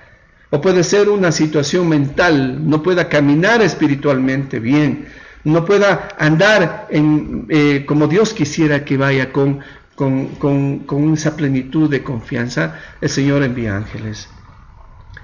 o 0.50 0.62
puede 0.62 0.82
ser 0.86 1.10
una 1.10 1.34
situación 1.34 1.90
mental, 1.90 2.68
no 2.68 2.82
pueda 2.82 3.10
caminar 3.10 3.62
espiritualmente 3.62 4.60
bien, 4.60 5.10
no 5.44 5.66
pueda 5.66 6.08
andar 6.18 6.88
en, 6.90 7.46
eh, 7.50 7.84
como 7.86 8.08
Dios 8.08 8.34
quisiera 8.34 8.86
que 8.86 8.96
vaya 8.96 9.34
con, 9.34 9.60
con, 9.96 10.80
con 10.86 11.14
esa 11.14 11.36
plenitud 11.36 11.90
de 11.90 12.02
confianza, 12.02 12.80
el 13.02 13.10
Señor 13.10 13.44
envía 13.44 13.76
ángeles. 13.76 14.30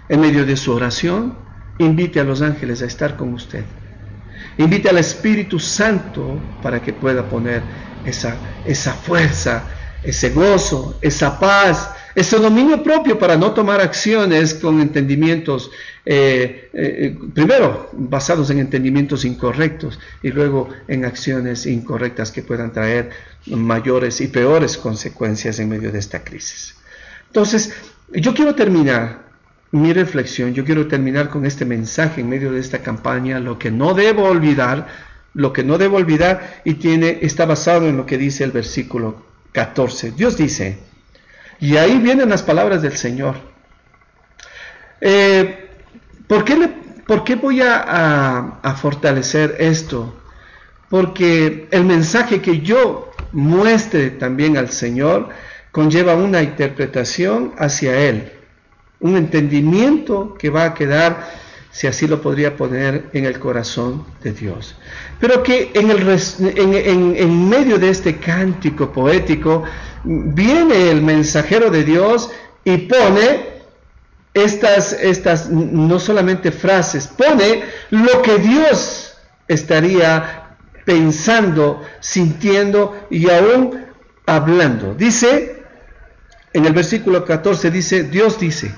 En 0.10 0.20
medio 0.20 0.46
de 0.46 0.58
su 0.58 0.74
oración, 0.74 1.36
invite 1.78 2.20
a 2.20 2.26
los 2.26 2.42
ángeles 2.42 2.82
a 2.82 2.86
estar 2.86 3.16
con 3.16 3.34
usted. 3.34 3.64
Invite 4.58 4.90
al 4.90 4.98
Espíritu 4.98 5.58
Santo 5.58 6.38
para 6.62 6.82
que 6.82 6.92
pueda 6.92 7.24
poner 7.24 7.62
esa, 8.06 8.36
esa 8.66 8.92
fuerza, 8.92 9.64
ese 10.04 10.30
gozo, 10.32 10.98
esa 11.02 11.40
paz, 11.40 11.90
ese 12.16 12.38
dominio 12.38 12.84
propio 12.84 13.18
para 13.18 13.38
no 13.38 13.54
tomar 13.54 13.82
acciones 13.82 14.54
con 14.54 14.80
entendimientos, 14.80 15.72
eh, 16.06 16.70
eh, 16.74 17.18
primero 17.34 17.90
basados 17.94 18.50
en 18.50 18.60
entendimientos 18.60 19.26
incorrectos 19.26 20.00
y 20.22 20.30
luego 20.30 20.70
en 20.88 21.06
acciones 21.06 21.66
incorrectas 21.66 22.32
que 22.32 22.44
puedan 22.44 22.72
traer 22.72 23.10
mayores 23.48 24.22
y 24.22 24.28
peores 24.28 24.78
consecuencias 24.78 25.60
en 25.60 25.70
medio 25.70 25.92
de 25.92 26.00
esta 26.00 26.24
crisis. 26.24 26.76
Entonces, 27.28 27.74
yo 28.12 28.34
quiero 28.34 28.54
terminar 28.54 29.24
mi 29.72 29.92
reflexión, 29.92 30.54
yo 30.54 30.64
quiero 30.66 30.88
terminar 30.88 31.30
con 31.30 31.48
este 31.48 31.66
mensaje 31.66 32.22
en 32.22 32.30
medio 32.30 32.52
de 32.52 32.60
esta 32.60 32.84
campaña, 32.84 33.40
lo 33.40 33.58
que 33.58 33.72
no 33.72 33.96
debo 33.96 34.26
olvidar, 34.26 34.88
lo 35.34 35.52
que 35.52 35.64
no 35.64 35.80
debo 35.80 35.98
olvidar 35.98 36.62
y 36.64 36.76
tiene, 36.76 37.18
está 37.22 37.48
basado 37.48 37.88
en 37.88 37.98
lo 37.98 38.06
que 38.06 38.20
dice 38.20 38.44
el 38.44 38.52
versículo 38.52 39.33
14. 39.54 40.12
Dios 40.12 40.38
dice, 40.38 40.78
y 41.60 41.78
ahí 41.78 41.98
vienen 41.98 42.30
las 42.30 42.44
palabras 42.44 42.82
del 42.82 42.98
Señor. 42.98 43.36
Eh, 45.00 45.70
¿por, 46.28 46.44
qué 46.44 46.70
¿por, 47.08 47.24
qué 47.24 47.36
voy 47.36 47.62
a, 47.62 48.60
a 48.62 48.76
fortalecer 48.76 49.56
esto? 49.60 50.14
Porque 50.90 51.68
el 51.72 51.86
mensaje 51.86 52.42
que 52.42 52.60
yo 52.60 53.12
muestre 53.32 54.12
también 54.12 54.58
al 54.58 54.70
Señor 54.70 55.30
conlleva 55.72 56.16
una 56.16 56.44
interpretación 56.44 57.54
hacia 57.58 57.98
Él, 57.98 58.32
un 59.00 59.18
entendimiento 59.18 60.36
que 60.38 60.50
va 60.50 60.66
a 60.66 60.74
quedar, 60.74 61.28
si 61.74 61.88
así 61.88 62.08
lo 62.08 62.22
podría 62.22 62.56
poner, 62.56 63.10
en 63.14 63.26
el 63.26 63.40
corazón 63.40 64.06
de 64.22 64.32
Dios. 64.32 64.76
Pero 65.20 65.42
que 65.42 65.72
en, 65.74 65.90
el, 65.90 66.08
en, 66.08 67.16
en 67.18 67.50
medio 67.50 67.80
de 67.80 67.90
este 67.90 68.18
cántico 68.18 68.94
poético 68.94 69.64
viene 70.04 70.92
el 70.92 71.02
mensajero 71.02 71.72
de 71.72 71.84
Dios 71.84 72.30
y 72.64 72.78
pone 72.78 73.54
estas, 74.36 74.94
estas, 74.94 75.50
no 75.50 76.00
solamente 76.00 76.52
frases, 76.52 77.08
pone 77.08 77.64
lo 77.90 78.22
que 78.22 78.38
Dios 78.38 79.16
estaría 79.48 80.58
pensando, 80.86 81.84
sintiendo 82.00 83.08
y 83.10 83.32
aún 83.32 83.84
hablando. 84.28 84.94
Dice, 84.94 85.64
en 86.54 86.66
el 86.66 86.74
versículo 86.74 87.26
14 87.26 87.72
dice, 87.72 88.04
Dios 88.04 88.40
dice, 88.40 88.74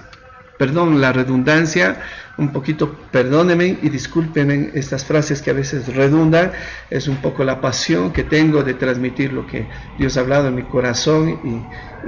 perdón 0.58 1.02
la 1.02 1.12
redundancia, 1.12 1.98
un 2.38 2.52
poquito, 2.52 2.94
perdónenme 3.12 3.78
y 3.82 3.90
discúlpenme 3.90 4.72
estas 4.74 5.06
frases 5.06 5.42
que 5.42 5.52
a 5.52 5.54
veces 5.54 5.94
redundan, 5.96 6.52
es 6.90 7.08
un 7.08 7.18
poco 7.18 7.44
la 7.44 7.62
pasión 7.62 8.12
que 8.12 8.24
tengo 8.24 8.64
de 8.64 8.74
transmitir 8.74 9.32
lo 9.32 9.48
que 9.48 9.68
Dios 9.98 10.18
ha 10.18 10.22
hablado 10.22 10.50
en 10.50 10.56
mi 10.56 10.64
corazón 10.64 11.40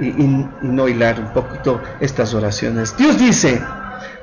y 0.00 0.48
no 0.62 0.88
hilar 0.88 1.20
un 1.20 1.32
poquito 1.32 1.82
estas 2.00 2.34
oraciones. 2.34 2.96
Dios 2.96 3.18
dice, 3.18 3.62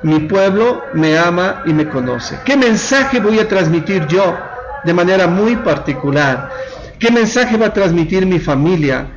mi 0.02 0.20
pueblo 0.20 0.84
me 0.94 1.18
ama 1.18 1.62
y 1.66 1.72
me 1.72 1.88
conoce. 1.88 2.38
¿Qué 2.44 2.56
mensaje 2.56 3.20
voy 3.20 3.38
a 3.38 3.48
transmitir 3.48 4.06
yo 4.06 4.36
de 4.84 4.94
manera 4.94 5.26
muy 5.26 5.56
particular? 5.56 6.50
¿Qué 6.98 7.10
mensaje 7.10 7.56
va 7.56 7.66
a 7.66 7.72
transmitir 7.72 8.24
mi 8.26 8.38
familia? 8.38 9.08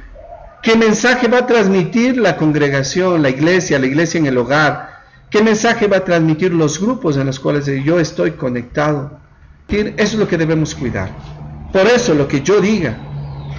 ¿Qué 0.61 0.75
mensaje 0.75 1.27
va 1.27 1.39
a 1.39 1.47
transmitir 1.47 2.17
la 2.17 2.35
congregación, 2.35 3.21
la 3.21 3.29
iglesia, 3.29 3.79
la 3.79 3.85
iglesia 3.85 4.19
en 4.19 4.25
el 4.25 4.37
hogar? 4.37 4.98
¿Qué 5.29 5.43
mensaje 5.43 5.87
va 5.87 5.97
a 5.97 6.05
transmitir 6.05 6.53
los 6.53 6.79
grupos 6.79 7.17
en 7.17 7.27
los 7.27 7.39
cuales 7.39 7.65
yo 7.83 7.99
estoy 7.99 8.31
conectado? 8.31 9.19
Eso 9.67 9.93
es 9.97 10.13
lo 10.15 10.27
que 10.27 10.37
debemos 10.37 10.73
cuidar. 10.73 11.09
Por 11.71 11.85
eso 11.85 12.15
lo 12.15 12.27
que 12.27 12.41
yo 12.41 12.59
diga, 12.59 12.97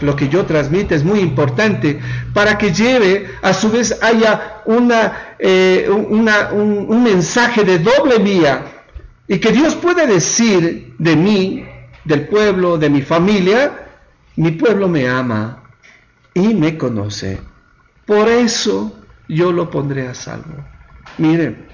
lo 0.00 0.16
que 0.16 0.28
yo 0.28 0.44
transmite 0.44 0.96
es 0.96 1.04
muy 1.04 1.20
importante 1.20 2.00
para 2.34 2.58
que 2.58 2.72
lleve, 2.72 3.30
a 3.42 3.52
su 3.52 3.70
vez 3.70 3.96
haya 4.02 4.62
una, 4.64 5.36
eh, 5.38 5.88
un, 5.88 6.28
un 6.88 7.02
mensaje 7.04 7.62
de 7.62 7.78
doble 7.78 8.18
vía 8.18 8.64
y 9.28 9.38
que 9.38 9.52
Dios 9.52 9.76
puede 9.76 10.08
decir 10.08 10.94
de 10.98 11.14
mí, 11.14 11.64
del 12.04 12.26
pueblo, 12.26 12.78
de 12.78 12.90
mi 12.90 13.02
familia, 13.02 13.86
mi 14.34 14.50
pueblo 14.50 14.88
me 14.88 15.08
ama 15.08 15.62
y 16.34 16.54
me 16.54 16.76
conoce. 16.76 17.38
Por 18.06 18.28
eso 18.28 18.92
yo 19.28 19.52
lo 19.52 19.70
pondré 19.70 20.08
a 20.08 20.14
salvo. 20.14 20.64
Miren, 21.20 21.66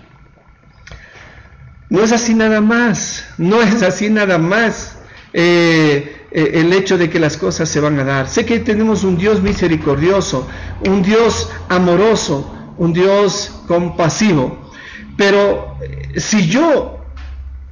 no 1.89 2.03
es 2.03 2.11
así 2.11 2.35
nada 2.35 2.61
más, 2.61 3.25
no 3.39 3.63
es 3.63 3.81
así 3.81 4.11
nada 4.11 4.39
más 4.39 4.99
eh, 5.33 6.27
eh, 6.33 6.51
el 6.55 6.73
hecho 6.73 6.99
de 6.99 7.09
que 7.09 7.21
las 7.21 7.37
cosas 7.37 7.69
se 7.69 7.79
van 7.79 7.97
a 8.01 8.05
dar. 8.05 8.29
Sé 8.29 8.45
que 8.45 8.59
tenemos 8.59 9.05
un 9.05 9.17
Dios 9.17 9.41
misericordioso, 9.41 10.49
un 10.89 11.01
Dios 11.01 11.49
amoroso, 11.69 12.53
un 12.77 12.93
Dios 12.93 13.63
compasivo, 13.69 14.69
pero 15.17 15.77
eh, 15.81 16.19
si 16.19 16.49
yo 16.49 16.96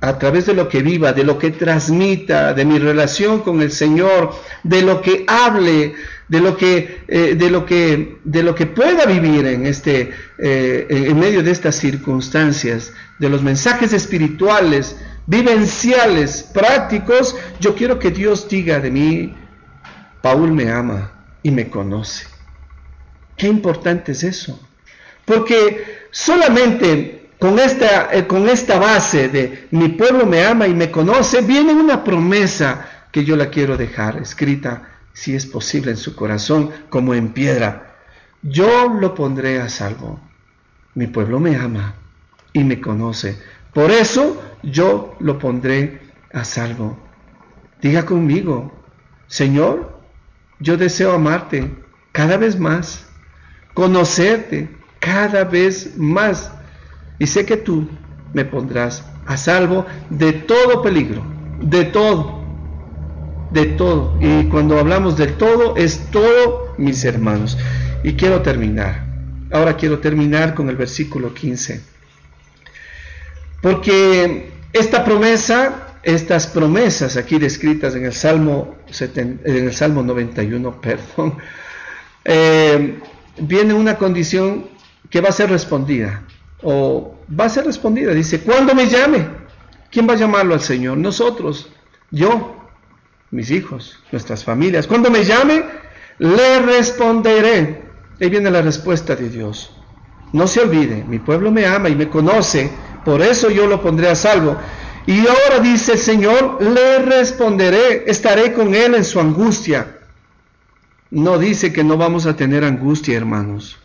a 0.08 0.18
través 0.18 0.46
de 0.46 0.54
lo 0.54 0.68
que 0.68 0.82
viva, 0.82 1.12
de 1.12 1.24
lo 1.24 1.38
que 1.38 1.50
transmita, 1.50 2.52
de 2.52 2.64
mi 2.64 2.78
relación 2.78 3.40
con 3.40 3.62
el 3.62 3.72
Señor, 3.72 4.34
de 4.62 4.82
lo 4.82 5.00
que 5.00 5.24
hable, 5.26 5.94
de 6.28 6.40
lo 6.40 6.56
que, 6.56 7.02
eh, 7.08 7.34
de 7.36 7.50
lo 7.50 7.64
que, 7.64 8.18
de 8.22 8.42
lo 8.42 8.54
que 8.54 8.66
pueda 8.66 9.06
vivir 9.06 9.46
en, 9.46 9.66
este, 9.66 10.12
eh, 10.38 10.86
en 10.88 11.18
medio 11.18 11.42
de 11.42 11.50
estas 11.50 11.76
circunstancias, 11.76 12.92
de 13.18 13.30
los 13.30 13.42
mensajes 13.42 13.92
espirituales, 13.94 14.96
vivenciales, 15.26 16.42
prácticos, 16.42 17.36
yo 17.58 17.74
quiero 17.74 17.98
que 17.98 18.10
Dios 18.10 18.46
diga 18.48 18.80
de 18.80 18.90
mí, 18.90 19.34
Paul 20.20 20.52
me 20.52 20.70
ama 20.70 21.12
y 21.42 21.50
me 21.50 21.70
conoce. 21.70 22.26
Qué 23.36 23.46
importante 23.46 24.12
es 24.12 24.22
eso. 24.22 24.60
Porque 25.24 26.06
solamente 26.10 27.23
con 27.44 27.58
esta, 27.58 28.08
eh, 28.10 28.26
con 28.26 28.48
esta 28.48 28.78
base 28.78 29.28
de 29.28 29.68
mi 29.70 29.88
pueblo 29.88 30.24
me 30.24 30.42
ama 30.42 30.66
y 30.66 30.72
me 30.72 30.90
conoce, 30.90 31.42
viene 31.42 31.74
una 31.74 32.02
promesa 32.02 32.88
que 33.12 33.22
yo 33.22 33.36
la 33.36 33.50
quiero 33.50 33.76
dejar 33.76 34.16
escrita 34.16 34.88
si 35.12 35.36
es 35.36 35.44
posible, 35.44 35.90
en 35.90 35.98
su 35.98 36.16
corazón 36.16 36.70
como 36.88 37.12
en 37.12 37.34
piedra. 37.34 37.96
Yo 38.40 38.88
lo 38.88 39.14
pondré 39.14 39.60
a 39.60 39.68
salvo. 39.68 40.18
Mi 40.94 41.06
pueblo 41.06 41.38
me 41.38 41.54
ama 41.54 41.96
y 42.54 42.64
me 42.64 42.80
conoce. 42.80 43.38
Por 43.74 43.90
eso 43.90 44.42
yo 44.62 45.14
lo 45.20 45.38
pondré 45.38 46.00
a 46.32 46.46
salvo. 46.46 46.96
Diga 47.82 48.06
conmigo, 48.06 48.72
Señor, 49.26 50.00
yo 50.60 50.78
deseo 50.78 51.12
amarte 51.12 51.70
cada 52.10 52.38
vez 52.38 52.58
más, 52.58 53.04
conocerte 53.74 54.70
cada 54.98 55.44
vez 55.44 55.98
más. 55.98 56.50
Y 57.18 57.26
sé 57.26 57.46
que 57.46 57.56
tú 57.56 57.88
me 58.32 58.44
pondrás 58.44 59.04
a 59.26 59.36
salvo 59.36 59.86
de 60.10 60.32
todo 60.32 60.82
peligro, 60.82 61.22
de 61.60 61.84
todo 61.84 62.44
de 63.54 63.66
todo. 63.66 64.18
Y 64.20 64.48
cuando 64.48 64.78
hablamos 64.78 65.16
del 65.16 65.34
todo, 65.34 65.76
es 65.76 66.10
todo, 66.10 66.74
mis 66.76 67.04
hermanos. 67.04 67.56
Y 68.02 68.14
quiero 68.14 68.42
terminar. 68.42 69.06
Ahora 69.50 69.76
quiero 69.76 70.00
terminar 70.00 70.54
con 70.54 70.68
el 70.68 70.76
versículo 70.76 71.32
15. 71.32 71.80
Porque 73.62 74.50
esta 74.72 75.04
promesa, 75.04 75.98
estas 76.02 76.48
promesas 76.48 77.16
aquí 77.16 77.38
descritas 77.38 77.94
en 77.94 78.04
el 78.04 78.12
Salmo, 78.12 78.76
en 79.00 79.40
el 79.44 79.72
Salmo 79.72 80.02
91, 80.02 80.80
perdón, 80.82 81.38
eh, 82.24 82.98
viene 83.38 83.72
una 83.72 83.96
condición 83.96 84.66
que 85.08 85.20
va 85.20 85.28
a 85.28 85.32
ser 85.32 85.48
respondida. 85.48 86.24
O 86.64 87.14
va 87.28 87.44
a 87.44 87.48
ser 87.48 87.66
respondida. 87.66 88.12
Dice, 88.12 88.40
cuando 88.40 88.74
me 88.74 88.86
llame, 88.86 89.26
¿quién 89.90 90.08
va 90.08 90.14
a 90.14 90.16
llamarlo 90.16 90.54
al 90.54 90.60
Señor? 90.60 90.98
Nosotros, 90.98 91.68
yo, 92.10 92.56
mis 93.30 93.50
hijos, 93.50 94.00
nuestras 94.10 94.44
familias. 94.44 94.86
Cuando 94.86 95.10
me 95.10 95.24
llame, 95.24 95.64
le 96.18 96.60
responderé. 96.60 97.84
Ahí 98.20 98.30
viene 98.30 98.50
la 98.50 98.62
respuesta 98.62 99.14
de 99.14 99.28
Dios. 99.28 99.70
No 100.32 100.46
se 100.46 100.60
olvide, 100.60 101.04
mi 101.06 101.18
pueblo 101.18 101.50
me 101.52 101.66
ama 101.66 101.88
y 101.88 101.94
me 101.94 102.08
conoce, 102.08 102.70
por 103.04 103.22
eso 103.22 103.50
yo 103.50 103.66
lo 103.66 103.80
pondré 103.80 104.08
a 104.08 104.14
salvo. 104.14 104.56
Y 105.06 105.20
ahora 105.26 105.60
dice 105.62 105.92
el 105.92 105.98
Señor, 105.98 106.62
le 106.62 106.98
responderé, 107.00 108.04
estaré 108.06 108.52
con 108.52 108.74
él 108.74 108.94
en 108.94 109.04
su 109.04 109.20
angustia. 109.20 109.98
No 111.10 111.38
dice 111.38 111.72
que 111.72 111.84
no 111.84 111.96
vamos 111.96 112.26
a 112.26 112.34
tener 112.34 112.64
angustia, 112.64 113.16
hermanos. 113.16 113.78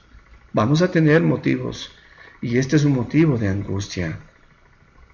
Vamos 0.53 0.81
a 0.81 0.89
tener 0.89 1.21
motivos. 1.21 1.91
Y 2.41 2.57
este 2.57 2.75
es 2.75 2.85
un 2.85 2.93
motivo 2.93 3.37
de 3.37 3.47
angustia. 3.47 4.17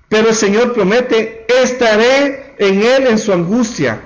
Pero 0.10 0.30
el 0.30 0.36
Señor 0.36 0.74
promete, 0.74 1.46
estaré 1.48 2.56
en 2.58 2.82
él 2.82 3.08
en 3.08 3.18
su 3.18 3.34
angustia 3.34 4.02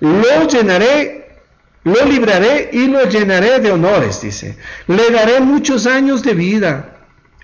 lo 0.00 0.46
llenaré, 0.46 1.40
lo 1.84 2.04
libraré 2.04 2.70
y 2.72 2.86
lo 2.86 3.04
llenaré 3.08 3.60
de 3.60 3.72
honores, 3.72 4.20
dice. 4.20 4.58
Le 4.86 5.10
daré 5.10 5.40
muchos 5.40 5.86
años 5.86 6.22
de 6.22 6.34
vida 6.34 6.98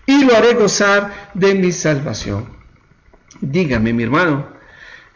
y 0.07 0.25
lo 0.25 0.37
haré 0.37 0.55
gozar 0.55 1.31
de 1.35 1.55
mi 1.55 1.73
salvación. 1.73 2.49
Dígame, 3.41 3.93
mi 3.93 4.03
hermano, 4.03 4.47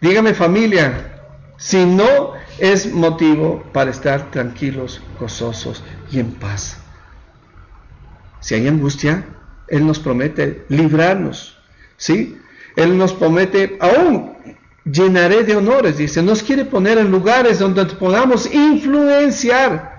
dígame 0.01 0.35
familia, 0.35 1.21
si 1.59 1.85
no 1.85 2.33
es 2.59 2.93
motivo 2.93 3.63
para 3.73 3.91
estar 3.91 4.31
tranquilos, 4.31 5.03
gozosos 5.21 5.83
y 6.11 6.21
en 6.21 6.33
paz. 6.33 6.79
Si 8.41 8.55
hay 8.55 8.69
angustia, 8.69 9.25
Él 9.69 9.87
nos 9.87 9.99
promete 9.99 10.65
librarnos, 10.69 11.59
¿sí? 11.97 12.39
Él 12.77 12.97
nos 12.97 13.13
promete, 13.13 13.79
aún 13.81 14.37
llenaré 14.85 15.43
de 15.43 15.57
honores, 15.57 15.99
dice, 15.99 16.23
nos 16.23 16.43
quiere 16.43 16.65
poner 16.65 16.99
en 16.99 17.11
lugares 17.11 17.59
donde 17.59 17.85
podamos 17.87 18.53
influenciar 18.53 19.97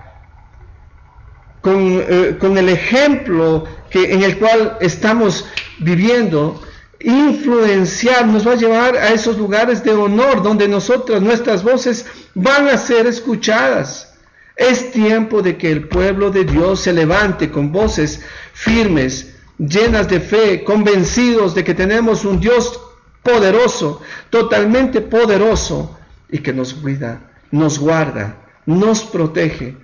con, 1.60 2.02
eh, 2.08 2.36
con 2.40 2.56
el 2.56 2.68
ejemplo 2.68 3.64
que, 3.90 4.12
en 4.12 4.22
el 4.22 4.38
cual 4.38 4.78
estamos 4.80 5.46
viviendo, 5.78 6.62
influenciar, 7.00 8.26
nos 8.26 8.46
va 8.46 8.52
a 8.52 8.56
llevar 8.56 8.96
a 8.96 9.12
esos 9.12 9.38
lugares 9.38 9.84
de 9.84 9.92
honor 9.92 10.42
donde 10.42 10.68
nosotras, 10.68 11.22
nuestras 11.22 11.62
voces 11.62 12.06
van 12.34 12.68
a 12.68 12.76
ser 12.76 13.06
escuchadas. 13.06 14.14
Es 14.56 14.90
tiempo 14.90 15.40
de 15.40 15.56
que 15.56 15.70
el 15.70 15.86
pueblo 15.86 16.30
de 16.30 16.44
Dios 16.44 16.80
se 16.80 16.92
levante 16.92 17.50
con 17.50 17.70
voces 17.70 18.20
firmes, 18.52 19.34
llenas 19.58 20.08
de 20.08 20.20
fe, 20.20 20.64
convencidos 20.64 21.54
de 21.54 21.64
que 21.64 21.74
tenemos 21.74 22.24
un 22.24 22.40
Dios 22.40 22.80
poderoso, 23.22 24.00
totalmente 24.30 25.00
poderoso, 25.00 25.98
y 26.30 26.38
que 26.38 26.52
nos 26.52 26.74
cuida, 26.74 27.20
nos 27.50 27.78
guarda, 27.78 28.36
nos 28.66 29.02
protege 29.02 29.76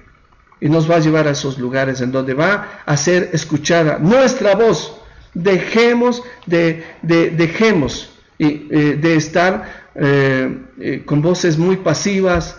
y 0.61 0.69
nos 0.69 0.91
va 0.91 0.97
a 0.97 1.01
llevar 1.01 1.27
a 1.27 1.31
esos 1.31 1.59
lugares 1.59 2.01
en 2.01 2.13
donde 2.13 2.35
va 2.35 2.83
a 2.85 2.97
ser 2.97 3.31
escuchada 3.33 3.99
nuestra 3.99 4.55
voz. 4.55 4.95
Dejemos 5.33 6.23
de, 6.47 6.85
dejemos 7.03 8.11
eh, 8.39 8.99
de 9.01 9.17
estar 9.17 9.91
eh, 9.95 10.59
eh, 10.79 11.03
con 11.05 11.23
voces 11.23 11.59
muy 11.59 11.77
pasivas, 11.77 12.59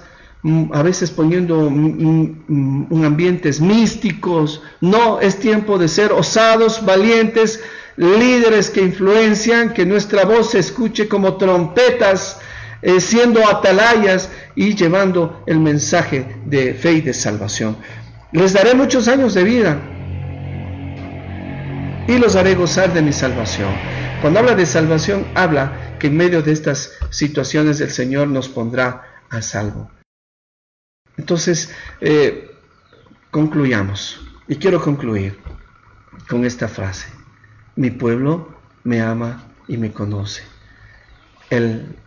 a 0.73 0.84
veces 0.84 1.10
poniendo 1.10 1.60
un 1.60 3.01
ambientes 3.05 3.60
místicos. 3.60 4.62
No, 4.81 5.19
es 5.19 5.39
tiempo 5.39 5.77
de 5.77 5.88
ser 5.88 6.12
osados, 6.12 6.86
valientes, 6.86 7.62
líderes 7.97 8.69
que 8.69 8.81
influencian, 8.81 9.73
que 9.73 9.86
nuestra 9.86 10.25
voz 10.25 10.51
se 10.51 10.60
escuche 10.60 11.08
como 11.08 11.38
trompetas, 11.38 12.39
eh, 12.81 12.99
siendo 12.99 13.47
atalayas 13.47 14.29
y 14.55 14.75
llevando 14.75 15.43
el 15.47 15.60
mensaje 15.60 16.38
de 16.45 16.73
fe 16.73 16.93
y 16.93 17.01
de 17.01 17.13
salvación. 17.13 17.77
Les 18.31 18.53
daré 18.53 18.75
muchos 18.75 19.08
años 19.08 19.34
de 19.34 19.43
vida 19.43 19.81
y 22.08 22.17
los 22.19 22.36
haré 22.36 22.53
gozar 22.53 22.93
de 22.93 23.01
mi 23.01 23.13
salvación. 23.13 23.69
Cuando 24.21 24.39
habla 24.39 24.55
de 24.55 24.65
salvación, 24.65 25.25
habla 25.34 25.97
que 25.99 26.08
en 26.08 26.17
medio 26.17 26.41
de 26.41 26.51
estas 26.51 26.91
situaciones 27.10 27.81
el 27.81 27.91
Señor 27.91 28.27
nos 28.27 28.49
pondrá 28.49 29.03
a 29.29 29.41
salvo. 29.41 29.89
Entonces, 31.17 31.73
eh, 32.01 32.51
concluyamos. 33.32 34.21
Y 34.47 34.56
quiero 34.58 34.82
concluir 34.82 35.39
con 36.30 36.45
esta 36.45 36.67
frase. 36.67 37.08
Mi 37.75 37.91
pueblo 37.91 38.49
me 38.84 39.01
ama 39.01 39.43
y 39.67 39.78
me 39.78 39.91
conoce. 39.91 40.43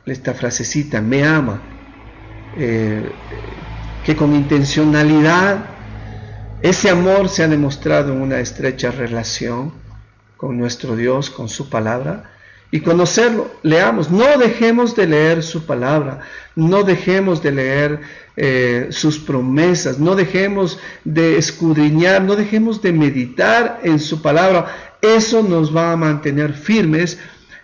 esta 0.04 0.34
frasecita, 0.34 1.00
me 1.00 1.24
ama, 1.24 1.60
eh, 2.56 3.08
que 4.04 4.16
con 4.16 4.34
intencionalidad 4.34 5.64
ese 6.60 6.90
amor 6.90 7.28
se 7.28 7.44
ha 7.44 7.48
demostrado 7.48 8.12
en 8.12 8.20
una 8.20 8.40
estrecha 8.40 8.90
relación 8.90 9.72
con 10.36 10.58
nuestro 10.58 10.96
Dios, 10.96 11.30
con 11.30 11.48
su 11.48 11.70
palabra, 11.70 12.32
y 12.70 12.80
conocerlo, 12.80 13.50
leamos, 13.62 14.10
no 14.10 14.36
dejemos 14.36 14.94
de 14.94 15.06
leer 15.06 15.42
su 15.42 15.64
palabra, 15.64 16.20
no 16.54 16.82
dejemos 16.82 17.42
de 17.42 17.52
leer 17.52 18.00
eh, 18.36 18.88
sus 18.90 19.18
promesas, 19.18 19.98
no 19.98 20.14
dejemos 20.14 20.78
de 21.04 21.38
escudriñar, 21.38 22.22
no 22.22 22.36
dejemos 22.36 22.82
de 22.82 22.92
meditar 22.92 23.80
en 23.82 23.98
su 23.98 24.20
palabra. 24.20 24.96
Eso 25.00 25.42
nos 25.42 25.74
va 25.74 25.92
a 25.92 25.96
mantener 25.96 26.52
firmes 26.52 27.18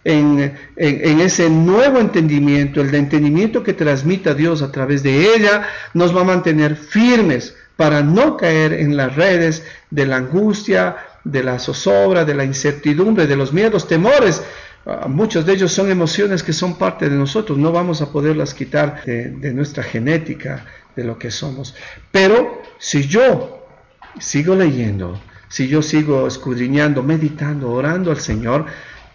en, 0.04 0.54
ese 0.76 1.48
nuevo 1.48 1.98
entendimiento, 1.98 2.80
el 2.80 2.94
entendimiento 2.94 3.62
que 3.62 3.72
transmita 3.72 4.34
Dios 4.34 4.62
a 4.62 4.70
través 4.70 5.02
de 5.02 5.34
ella, 5.34 5.66
nos 5.94 6.14
va 6.14 6.20
a 6.20 6.24
mantener 6.24 6.76
firmes 6.76 7.56
para 7.76 8.02
no 8.02 8.36
caer 8.36 8.74
en 8.74 8.96
las 8.96 9.16
redes 9.16 9.64
de 9.90 10.06
la 10.06 10.16
angustia, 10.16 10.96
de 11.24 11.42
la 11.42 11.58
zozobra, 11.58 12.24
de 12.24 12.34
la 12.34 12.44
incertidumbre, 12.44 13.26
de 13.26 13.36
los 13.36 13.52
miedos, 13.52 13.88
temores. 13.88 14.42
Ah, 14.86 15.06
muchos 15.08 15.46
de 15.46 15.54
ellos 15.54 15.72
son 15.72 15.90
emociones 15.90 16.42
que 16.42 16.52
son 16.52 16.76
parte 16.76 17.08
de 17.08 17.16
nosotros, 17.16 17.56
no 17.56 17.72
vamos 17.72 18.02
a 18.02 18.12
poderlas 18.12 18.52
quitar 18.52 19.04
de 19.04 19.52
nuestra 19.52 19.82
genética, 19.82 20.64
de 20.94 21.04
lo 21.04 21.18
que 21.18 21.30
somos. 21.30 21.74
Pero 22.10 22.62
si 22.78 23.06
yo 23.06 23.66
sigo 24.18 24.54
leyendo, 24.54 25.20
si 25.48 25.68
yo 25.68 25.82
sigo 25.82 26.26
escudriñando, 26.26 27.02
meditando, 27.02 27.70
orando 27.70 28.10
al 28.10 28.18
Señor, 28.18 28.66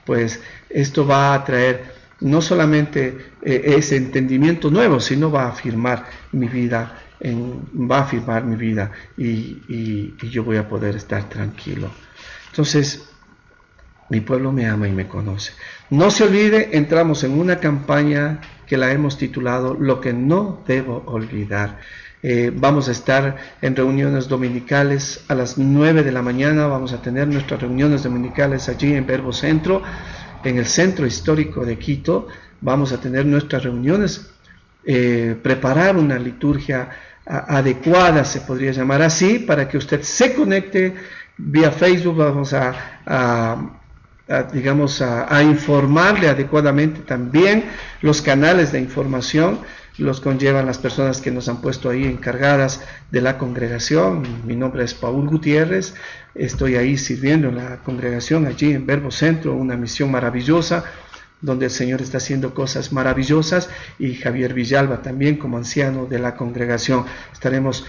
pues 0.06 0.42
esto 0.70 1.06
va 1.06 1.34
a 1.34 1.44
traer 1.44 2.00
no 2.22 2.42
solamente 2.42 3.34
eh, 3.42 3.76
ese 3.78 3.96
entendimiento 3.96 4.70
nuevo, 4.70 5.00
sino 5.00 5.32
va 5.32 5.44
a 5.44 5.50
afirmar 5.50 6.06
mi 6.32 6.48
vida, 6.48 7.02
va 7.22 7.98
a 7.98 8.02
afirmar 8.02 8.44
mi 8.44 8.56
vida 8.56 8.92
y, 9.18 10.16
yo 10.30 10.44
voy 10.44 10.58
a 10.58 10.68
poder 10.68 10.96
estar 10.96 11.28
tranquilo. 11.30 11.90
Entonces, 12.50 13.09
mi 14.10 14.22
pueblo 14.22 14.52
me 14.52 14.68
ama 14.68 14.88
y 14.88 14.92
me 14.92 15.08
conoce. 15.08 15.54
No 15.90 16.12
se 16.12 16.24
olvide, 16.24 16.78
entramos 16.78 17.24
en 17.24 17.40
una 17.40 17.60
campaña 17.60 18.42
que 18.68 18.78
la 18.78 18.92
hemos 18.92 19.18
titulado 19.18 19.74
Lo 19.74 20.00
que 20.00 20.14
no 20.14 20.62
debo 20.68 21.04
olvidar. 21.08 21.80
Eh, 22.22 22.52
vamos 22.54 22.90
a 22.90 22.92
estar 22.92 23.38
en 23.62 23.76
reuniones 23.76 24.28
dominicales 24.28 25.24
a 25.30 25.36
las 25.36 25.58
9 25.58 26.04
de 26.04 26.12
la 26.12 26.22
mañana. 26.22 26.68
Vamos 26.68 26.92
a 26.94 27.02
tener 27.02 27.28
nuestras 27.28 27.62
reuniones 27.62 28.04
dominicales 28.04 28.68
allí 28.68 28.94
en 28.94 29.08
Verbo 29.08 29.32
Centro, 29.32 29.82
en 30.44 30.58
el 30.58 30.66
centro 30.66 31.08
histórico 31.08 31.66
de 31.66 31.78
Quito. 31.78 32.28
Vamos 32.62 32.92
a 32.92 33.00
tener 33.00 33.26
nuestras 33.26 33.64
reuniones, 33.64 34.32
eh, 34.86 35.36
preparar 35.42 35.96
una 35.96 36.20
liturgia 36.20 36.90
adecuada, 37.26 38.26
se 38.26 38.42
podría 38.42 38.72
llamar 38.72 39.04
así, 39.04 39.40
para 39.40 39.70
que 39.70 39.78
usted 39.78 40.02
se 40.02 40.34
conecte 40.34 40.96
vía 41.38 41.72
Facebook. 41.72 42.18
Vamos 42.18 42.54
a, 42.54 43.79
digamos, 44.54 45.02
a 45.02 45.42
informarle 45.44 46.30
adecuadamente 46.30 47.02
también 47.02 47.66
los 48.02 48.22
canales 48.22 48.72
de 48.72 48.80
información 48.80 49.60
los 50.00 50.22
conllevan 50.22 50.66
las 50.66 50.78
personas 50.78 51.20
que 51.22 51.30
nos 51.30 51.50
han 51.50 51.62
puesto 51.62 51.90
ahí 51.90 52.06
encargadas 52.06 52.82
de 53.12 53.22
la 53.22 53.38
congregación. 53.38 54.24
Mi 54.46 54.56
nombre 54.56 54.84
es 54.84 54.94
Paul 54.94 55.28
Gutiérrez, 55.28 55.94
estoy 56.34 56.76
ahí 56.76 56.98
sirviendo 56.98 57.50
en 57.50 57.58
la 57.58 57.78
congregación 57.84 58.46
allí 58.46 58.72
en 58.72 58.86
Verbo 58.86 59.12
Centro, 59.12 59.54
una 59.54 59.76
misión 59.76 60.10
maravillosa 60.10 60.86
donde 61.42 61.66
el 61.66 61.72
Señor 61.72 62.02
está 62.02 62.18
haciendo 62.18 62.54
cosas 62.54 62.92
maravillosas 62.92 63.70
y 63.98 64.16
Javier 64.16 64.54
Villalba 64.54 65.02
también 65.02 65.38
como 65.38 65.58
anciano 65.58 66.06
de 66.06 66.20
la 66.20 66.36
congregación. 66.36 67.06
Estaremos 67.32 67.86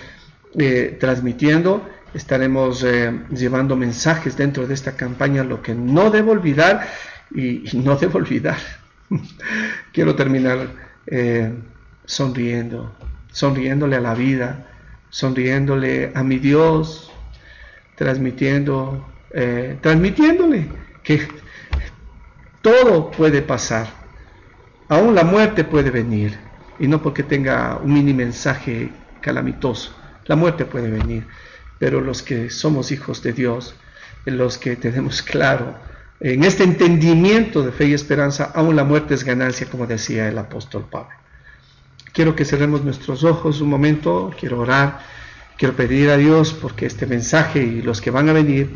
eh, 0.59 0.96
transmitiendo, 1.00 1.88
estaremos 2.14 2.83
eh, 2.85 3.20
llevando 3.31 3.77
mensajes 3.77 4.37
dentro 4.37 4.66
de 4.66 4.75
esta 4.75 4.96
campaña, 4.96 5.44
lo 5.44 5.62
que 5.62 5.75
no 5.75 6.11
debo 6.11 6.33
olvidar 6.33 6.88
y, 7.35 7.64
no 7.75 7.96
debo 7.96 8.18
olvidar. 8.18 8.59
Quiero 9.92 10.14
terminar. 10.14 10.68
Eh, 11.07 11.53
sonriendo, 12.11 12.92
sonriéndole 13.31 13.94
a 13.96 14.01
la 14.01 14.14
vida, 14.14 14.66
sonriéndole 15.11 16.11
a 16.12 16.25
mi 16.25 16.38
Dios, 16.38 17.12
transmitiendo, 17.94 19.07
eh, 19.33 19.79
transmitiéndole 19.81 20.66
que 21.05 21.29
todo 22.62 23.12
puede 23.12 23.42
pasar, 23.42 23.87
aún 24.88 25.14
la 25.14 25.23
muerte 25.23 25.62
puede 25.62 25.92
venir, 25.92 26.37
y 26.81 26.88
no 26.88 27.01
porque 27.01 27.23
tenga 27.23 27.79
un 27.81 27.92
mini 27.92 28.12
mensaje 28.12 28.90
calamitoso, 29.20 29.94
la 30.27 30.35
muerte 30.35 30.64
puede 30.64 30.90
venir, 30.90 31.29
pero 31.80 32.02
los 32.02 32.22
que 32.22 32.50
somos 32.50 32.92
hijos 32.92 33.22
de 33.22 33.32
Dios, 33.32 33.74
los 34.26 34.58
que 34.58 34.76
tenemos 34.76 35.22
claro, 35.22 35.74
en 36.20 36.44
este 36.44 36.62
entendimiento 36.62 37.62
de 37.62 37.72
fe 37.72 37.87
y 37.87 37.94
esperanza, 37.94 38.52
aún 38.54 38.76
la 38.76 38.85
muerte 38.85 39.14
es 39.14 39.24
ganancia, 39.24 39.66
como 39.66 39.87
decía 39.87 40.28
el 40.28 40.37
apóstol 40.37 40.87
Pablo. 40.90 41.16
Quiero 42.12 42.37
que 42.37 42.44
cerremos 42.44 42.85
nuestros 42.85 43.24
ojos 43.24 43.62
un 43.62 43.70
momento, 43.70 44.31
quiero 44.38 44.60
orar, 44.60 45.00
quiero 45.56 45.74
pedir 45.74 46.10
a 46.10 46.18
Dios 46.18 46.52
porque 46.52 46.85
este 46.85 47.06
mensaje 47.06 47.62
y 47.62 47.81
los 47.81 48.02
que 48.02 48.10
van 48.10 48.28
a 48.28 48.35
venir 48.35 48.68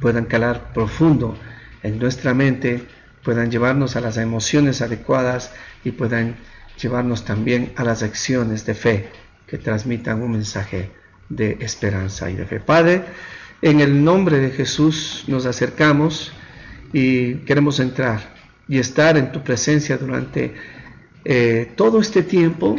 puedan 0.00 0.24
calar 0.24 0.72
profundo 0.74 1.38
en 1.84 2.00
nuestra 2.00 2.34
mente, 2.34 2.88
puedan 3.22 3.52
llevarnos 3.52 3.94
a 3.94 4.00
las 4.00 4.16
emociones 4.16 4.82
adecuadas 4.82 5.52
y 5.84 5.92
puedan 5.92 6.34
llevarnos 6.76 7.24
también 7.24 7.72
a 7.76 7.84
las 7.84 8.02
acciones 8.02 8.66
de 8.66 8.74
fe 8.74 9.08
que 9.46 9.58
transmitan 9.58 10.20
un 10.20 10.32
mensaje 10.32 10.90
de 11.30 11.56
esperanza 11.60 12.30
y 12.30 12.34
de 12.34 12.44
fe. 12.44 12.60
Padre, 12.60 13.02
en 13.62 13.80
el 13.80 14.04
nombre 14.04 14.38
de 14.38 14.50
Jesús 14.50 15.24
nos 15.26 15.46
acercamos 15.46 16.32
y 16.92 17.36
queremos 17.46 17.80
entrar 17.80 18.34
y 18.68 18.78
estar 18.78 19.16
en 19.16 19.32
tu 19.32 19.42
presencia 19.42 19.96
durante 19.96 20.54
eh, 21.24 21.72
todo 21.76 22.00
este 22.00 22.22
tiempo 22.22 22.76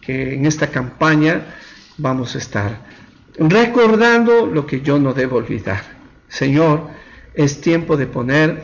que 0.00 0.34
en 0.34 0.46
esta 0.46 0.68
campaña 0.68 1.54
vamos 1.98 2.34
a 2.34 2.38
estar 2.38 2.88
recordando 3.38 4.46
lo 4.46 4.66
que 4.66 4.80
yo 4.80 4.98
no 4.98 5.12
debo 5.14 5.36
olvidar. 5.36 5.82
Señor, 6.28 6.88
es 7.34 7.60
tiempo 7.60 7.96
de 7.96 8.06
poner 8.06 8.62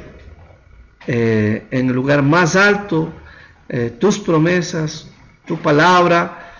eh, 1.06 1.66
en 1.70 1.88
el 1.88 1.94
lugar 1.94 2.22
más 2.22 2.56
alto 2.56 3.12
eh, 3.68 3.94
tus 3.98 4.18
promesas, 4.18 5.08
tu 5.46 5.56
palabra, 5.58 6.54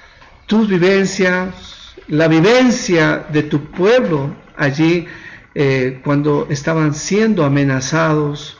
tus 0.47 0.69
vivencias, 0.69 1.74
la 2.09 2.29
vivencia 2.29 3.27
de 3.33 3.45
tu 3.45 3.71
pueblo 3.71 4.35
allí 4.57 5.07
eh, 5.55 6.01
cuando 6.05 6.47
estaban 6.51 6.95
siendo 6.95 7.45
amenazados 7.45 8.59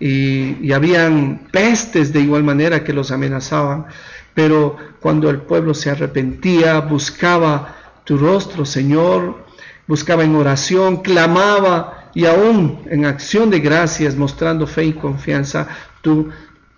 y, 0.00 0.56
y 0.66 0.72
habían 0.72 1.48
pestes 1.50 2.12
de 2.12 2.20
igual 2.20 2.42
manera 2.42 2.82
que 2.82 2.92
los 2.92 3.10
amenazaban, 3.10 3.86
pero 4.34 4.76
cuando 5.00 5.30
el 5.30 5.38
pueblo 5.38 5.74
se 5.74 5.90
arrepentía, 5.90 6.80
buscaba 6.80 7.76
tu 8.04 8.16
rostro, 8.16 8.64
Señor, 8.64 9.44
buscaba 9.86 10.24
en 10.24 10.34
oración, 10.34 11.02
clamaba 11.02 12.10
y 12.14 12.26
aún 12.26 12.80
en 12.90 13.04
acción 13.04 13.50
de 13.50 13.60
gracias, 13.60 14.16
mostrando 14.16 14.66
fe 14.66 14.84
y 14.84 14.92
confianza, 14.92 15.68
tú, 16.02 16.28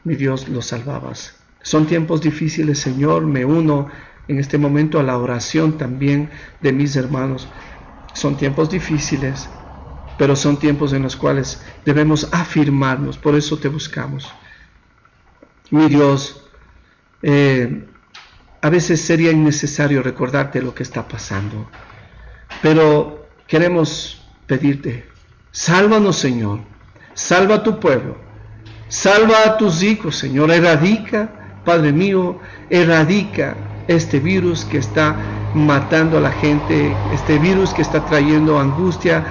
mi 0.04 0.14
Dios, 0.14 0.48
los 0.48 0.66
salvabas. 0.66 1.36
Son 1.62 1.86
tiempos 1.86 2.20
difíciles, 2.20 2.78
Señor, 2.78 3.24
me 3.26 3.44
uno 3.44 3.88
en 4.28 4.38
este 4.38 4.58
momento 4.58 4.98
a 4.98 5.02
la 5.02 5.18
oración 5.18 5.76
también 5.78 6.30
de 6.60 6.72
mis 6.72 6.96
hermanos. 6.96 7.48
Son 8.12 8.36
tiempos 8.36 8.70
difíciles, 8.70 9.48
pero 10.16 10.36
son 10.36 10.58
tiempos 10.58 10.92
en 10.92 11.02
los 11.02 11.16
cuales 11.16 11.62
debemos 11.84 12.28
afirmarnos, 12.32 13.18
por 13.18 13.34
eso 13.34 13.58
te 13.58 13.68
buscamos. 13.68 14.32
Mi 15.70 15.88
Dios, 15.88 16.44
eh, 17.22 17.86
a 18.60 18.70
veces 18.70 19.00
sería 19.00 19.32
innecesario 19.32 20.02
recordarte 20.02 20.62
lo 20.62 20.74
que 20.74 20.84
está 20.84 21.06
pasando, 21.06 21.68
pero 22.62 23.26
queremos 23.46 24.24
pedirte, 24.46 25.06
sálvanos 25.50 26.16
Señor, 26.16 26.60
salva 27.14 27.56
a 27.56 27.62
tu 27.62 27.80
pueblo, 27.80 28.16
salva 28.88 29.44
a 29.44 29.56
tus 29.56 29.82
hijos 29.82 30.16
Señor, 30.16 30.50
erradica, 30.50 31.60
Padre 31.64 31.92
mío, 31.92 32.40
erradica 32.70 33.56
este 33.88 34.20
virus 34.20 34.64
que 34.64 34.78
está 34.78 35.16
matando 35.54 36.18
a 36.18 36.20
la 36.20 36.32
gente, 36.32 36.94
este 37.12 37.38
virus 37.38 37.72
que 37.72 37.82
está 37.82 38.04
trayendo 38.04 38.58
angustia, 38.58 39.24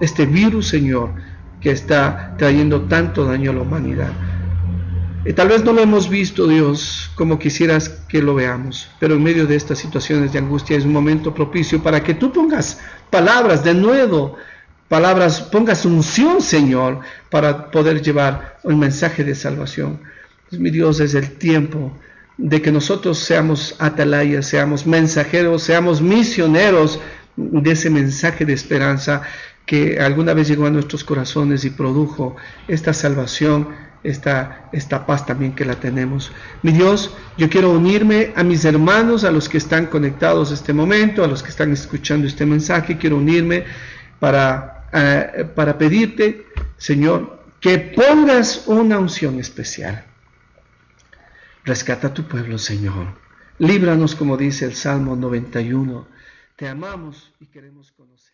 este 0.00 0.26
virus 0.26 0.68
Señor 0.68 1.10
que 1.60 1.70
está 1.70 2.34
trayendo 2.36 2.82
tanto 2.82 3.24
daño 3.24 3.50
a 3.50 3.54
la 3.54 3.62
humanidad. 3.62 4.12
Eh, 5.24 5.32
tal 5.32 5.48
vez 5.48 5.64
no 5.64 5.72
lo 5.72 5.80
hemos 5.80 6.10
visto, 6.10 6.46
Dios, 6.46 7.10
como 7.14 7.38
quisieras 7.38 7.88
que 7.88 8.20
lo 8.20 8.34
veamos, 8.34 8.90
pero 9.00 9.14
en 9.14 9.22
medio 9.22 9.46
de 9.46 9.56
estas 9.56 9.78
situaciones 9.78 10.32
de 10.32 10.38
angustia 10.38 10.76
es 10.76 10.84
un 10.84 10.92
momento 10.92 11.32
propicio 11.32 11.82
para 11.82 12.02
que 12.02 12.12
tú 12.12 12.30
pongas 12.30 12.80
palabras 13.08 13.64
de 13.64 13.72
nuevo, 13.72 14.36
palabras, 14.88 15.40
pongas 15.40 15.86
unción, 15.86 16.42
Señor, 16.42 17.00
para 17.30 17.70
poder 17.70 18.02
llevar 18.02 18.58
un 18.62 18.78
mensaje 18.78 19.24
de 19.24 19.34
salvación. 19.34 20.00
Pues, 20.50 20.60
mi 20.60 20.70
Dios, 20.70 21.00
es 21.00 21.14
el 21.14 21.30
tiempo 21.30 21.90
de 22.36 22.60
que 22.60 22.72
nosotros 22.72 23.18
seamos 23.18 23.76
atalayas, 23.78 24.46
seamos 24.46 24.86
mensajeros, 24.86 25.62
seamos 25.62 26.00
misioneros 26.00 27.00
de 27.36 27.70
ese 27.70 27.90
mensaje 27.90 28.44
de 28.44 28.52
esperanza 28.52 29.22
que 29.66 29.98
alguna 30.00 30.34
vez 30.34 30.48
llegó 30.48 30.66
a 30.66 30.70
nuestros 30.70 31.04
corazones 31.04 31.64
y 31.64 31.70
produjo 31.70 32.36
esta 32.68 32.92
salvación 32.92 33.68
esta, 34.04 34.68
esta 34.72 35.06
paz 35.06 35.26
también 35.26 35.54
que 35.54 35.64
la 35.64 35.76
tenemos. 35.76 36.30
Mi 36.62 36.72
Dios, 36.72 37.12
yo 37.36 37.48
quiero 37.48 37.70
unirme 37.70 38.32
a 38.36 38.44
mis 38.44 38.64
hermanos, 38.64 39.24
a 39.24 39.32
los 39.32 39.48
que 39.48 39.58
están 39.58 39.86
conectados 39.86 40.52
este 40.52 40.72
momento, 40.72 41.24
a 41.24 41.26
los 41.26 41.42
que 41.42 41.48
están 41.48 41.72
escuchando 41.72 42.26
este 42.26 42.46
mensaje, 42.46 42.98
quiero 42.98 43.16
unirme 43.16 43.64
para, 44.20 44.86
eh, 44.92 45.46
para 45.54 45.76
pedirte, 45.76 46.46
Señor, 46.76 47.42
que 47.60 47.78
pongas 47.78 48.64
una 48.66 48.98
unción 48.98 49.40
especial. 49.40 50.04
Rescata 51.64 52.08
a 52.08 52.14
tu 52.14 52.24
pueblo, 52.24 52.58
Señor. 52.58 53.14
Líbranos, 53.58 54.14
como 54.14 54.36
dice 54.36 54.66
el 54.66 54.74
Salmo 54.74 55.16
91. 55.16 56.06
Te 56.56 56.68
amamos 56.68 57.32
y 57.40 57.46
queremos 57.46 57.90
conocerte 57.92 58.33